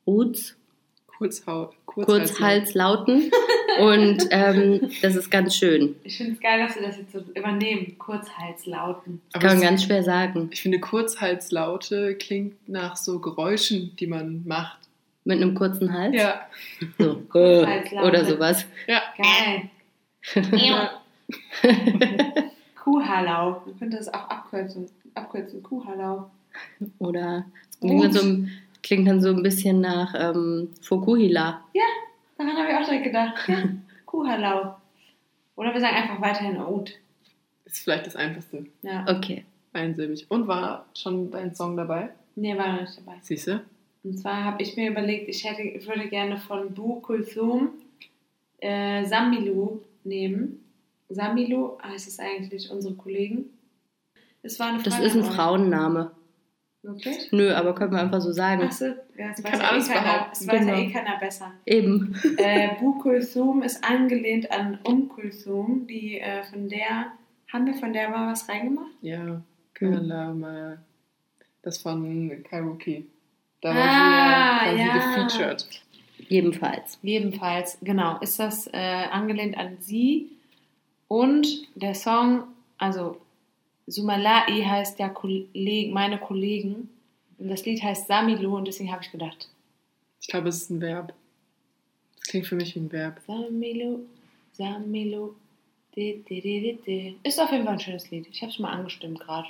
[0.06, 0.58] Uds,
[1.06, 3.32] Kurzhau Kurzhals Kurzhalslauten.
[3.80, 5.96] Und ähm, das ist ganz schön.
[6.04, 7.96] Ich finde es geil, dass wir das jetzt so übernehmen.
[7.98, 9.22] Kurzhalslauten.
[9.34, 10.50] Aber Kann man ganz schwer sagen.
[10.52, 14.78] Ich finde, Kurzhalslaute klingt nach so Geräuschen, die man macht.
[15.26, 16.16] Mit einem kurzen Hals.
[16.16, 16.42] Ja.
[16.98, 17.22] So.
[17.34, 18.66] Oder sowas.
[18.88, 19.02] Ja.
[19.18, 19.70] Geil.
[22.84, 23.62] Kuhhalau.
[23.66, 24.88] Man könnte das auch abkürzen.
[25.16, 25.62] Abkürzen.
[25.64, 26.30] Kuhhalau.
[27.00, 28.52] Oder es klingt dann, so, ein-
[28.82, 31.62] klingt dann so ein bisschen nach ähm, Fokuhila.
[32.40, 33.50] Daran habe ich auch direkt gedacht.
[33.50, 33.64] Ja.
[34.06, 34.78] Kuhhalau.
[35.58, 36.94] Oder wir sagen einfach weiterhin Oud.
[37.66, 38.66] Ist vielleicht das Einfachste.
[38.82, 39.06] Ja.
[39.10, 39.44] Okay.
[39.74, 40.26] Einsilbig.
[40.30, 42.12] Und war schon dein Song dabei?
[42.36, 43.18] Nee, war noch nicht dabei.
[43.22, 43.62] Siehst du?
[44.06, 47.72] Und zwar habe ich mir überlegt, ich hätte, ich würde gerne von Bu Kulthum
[48.60, 50.64] äh, Samilu nehmen.
[51.10, 53.50] Samilu heißt es eigentlich unsere Kollegen.
[54.44, 55.24] Es war eine Das Frage ist ein.
[55.26, 56.12] Frauenname.
[56.82, 57.32] Wirklich?
[57.34, 58.62] Nö, aber können wir einfach so sagen.
[58.64, 58.86] Achso,
[59.18, 60.32] ja, es Ich weiß kann ja eh alles keiner, behaupten.
[60.32, 60.78] es weiß ja Genau.
[60.78, 61.52] eh keiner besser.
[61.66, 62.16] Eben.
[62.38, 67.12] äh, Bu Kulthum ist angelehnt an Um Kulthum, die äh, von der,
[67.52, 68.92] haben wir von der mal was reingemacht?
[69.02, 69.42] Ja.
[69.74, 70.78] Kalama.
[71.62, 73.06] Das von Kairoki.
[73.62, 74.94] Da Ah, war sie ja ja.
[74.94, 75.68] quasi gefeatured.
[76.30, 76.98] Jedenfalls.
[77.02, 78.78] Jedenfalls, genau, ist das äh,
[79.12, 80.30] angelehnt an sie.
[81.10, 82.44] Und der Song,
[82.78, 83.18] also
[83.90, 86.90] Sumalai heißt ja Kolleg, meine Kollegen.
[87.38, 89.50] Und das Lied heißt Samilu und deswegen habe ich gedacht,
[90.22, 91.14] Ich glaube, es ist ein Verb.
[92.18, 93.22] Das klingt für mich wie ein Verb.
[93.26, 94.00] Samilu,
[94.52, 95.36] Samilu,
[95.96, 97.18] di, di, di.
[97.24, 98.28] Ist auf jeden Fall ein schönes Lied.
[98.30, 99.48] Ich habe es mal angestimmt gerade.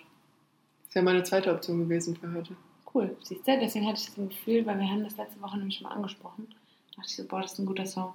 [0.86, 2.56] Das wäre meine zweite Option gewesen für heute.
[2.94, 3.60] Cool, siehst du?
[3.60, 6.48] Deswegen hatte ich das Gefühl, weil wir haben das letzte Woche nämlich mal angesprochen.
[6.50, 8.14] Da dachte ich so, boah, das ist ein guter Song.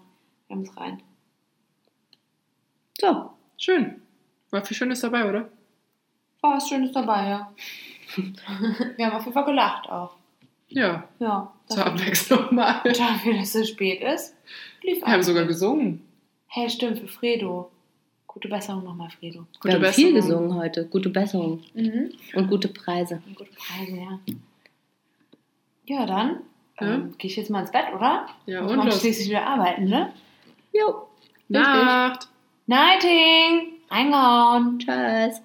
[0.48, 1.02] Wir haben es rein.
[3.00, 3.30] So.
[3.56, 4.02] Schön.
[4.50, 5.48] War viel Schönes dabei, oder?
[6.44, 7.52] War was Schönes dabei, ja.
[8.96, 10.14] wir haben auf jeden Fall gelacht auch.
[10.68, 11.50] Ja, Ja.
[11.68, 12.80] zur Abwechslung mal.
[12.84, 14.34] Wir Dafür, dass es spät ist,
[14.82, 15.26] lief haben alles.
[15.26, 16.02] sogar gesungen.
[16.48, 17.70] Hey, stimmt, für Fredo.
[18.26, 19.46] Gute Besserung nochmal, Fredo.
[19.60, 20.42] Gute wir haben viel Besserung.
[20.48, 20.86] gesungen heute.
[20.86, 21.62] Gute Besserung.
[21.72, 22.10] Mhm.
[22.34, 23.22] Und gute Preise.
[23.26, 24.18] Und gute Preise, ja.
[25.86, 26.40] Ja, dann
[26.80, 26.86] Ja.
[26.94, 28.26] ähm, gehe ich jetzt mal ins Bett, oder?
[28.46, 29.00] Ja, und morgen los.
[29.00, 30.12] schließlich wieder arbeiten, ne?
[30.72, 31.06] Jo.
[31.48, 32.28] Nacht.
[32.66, 33.74] Nighting!
[33.88, 34.78] Reingehauen!
[34.80, 35.40] Tschüss.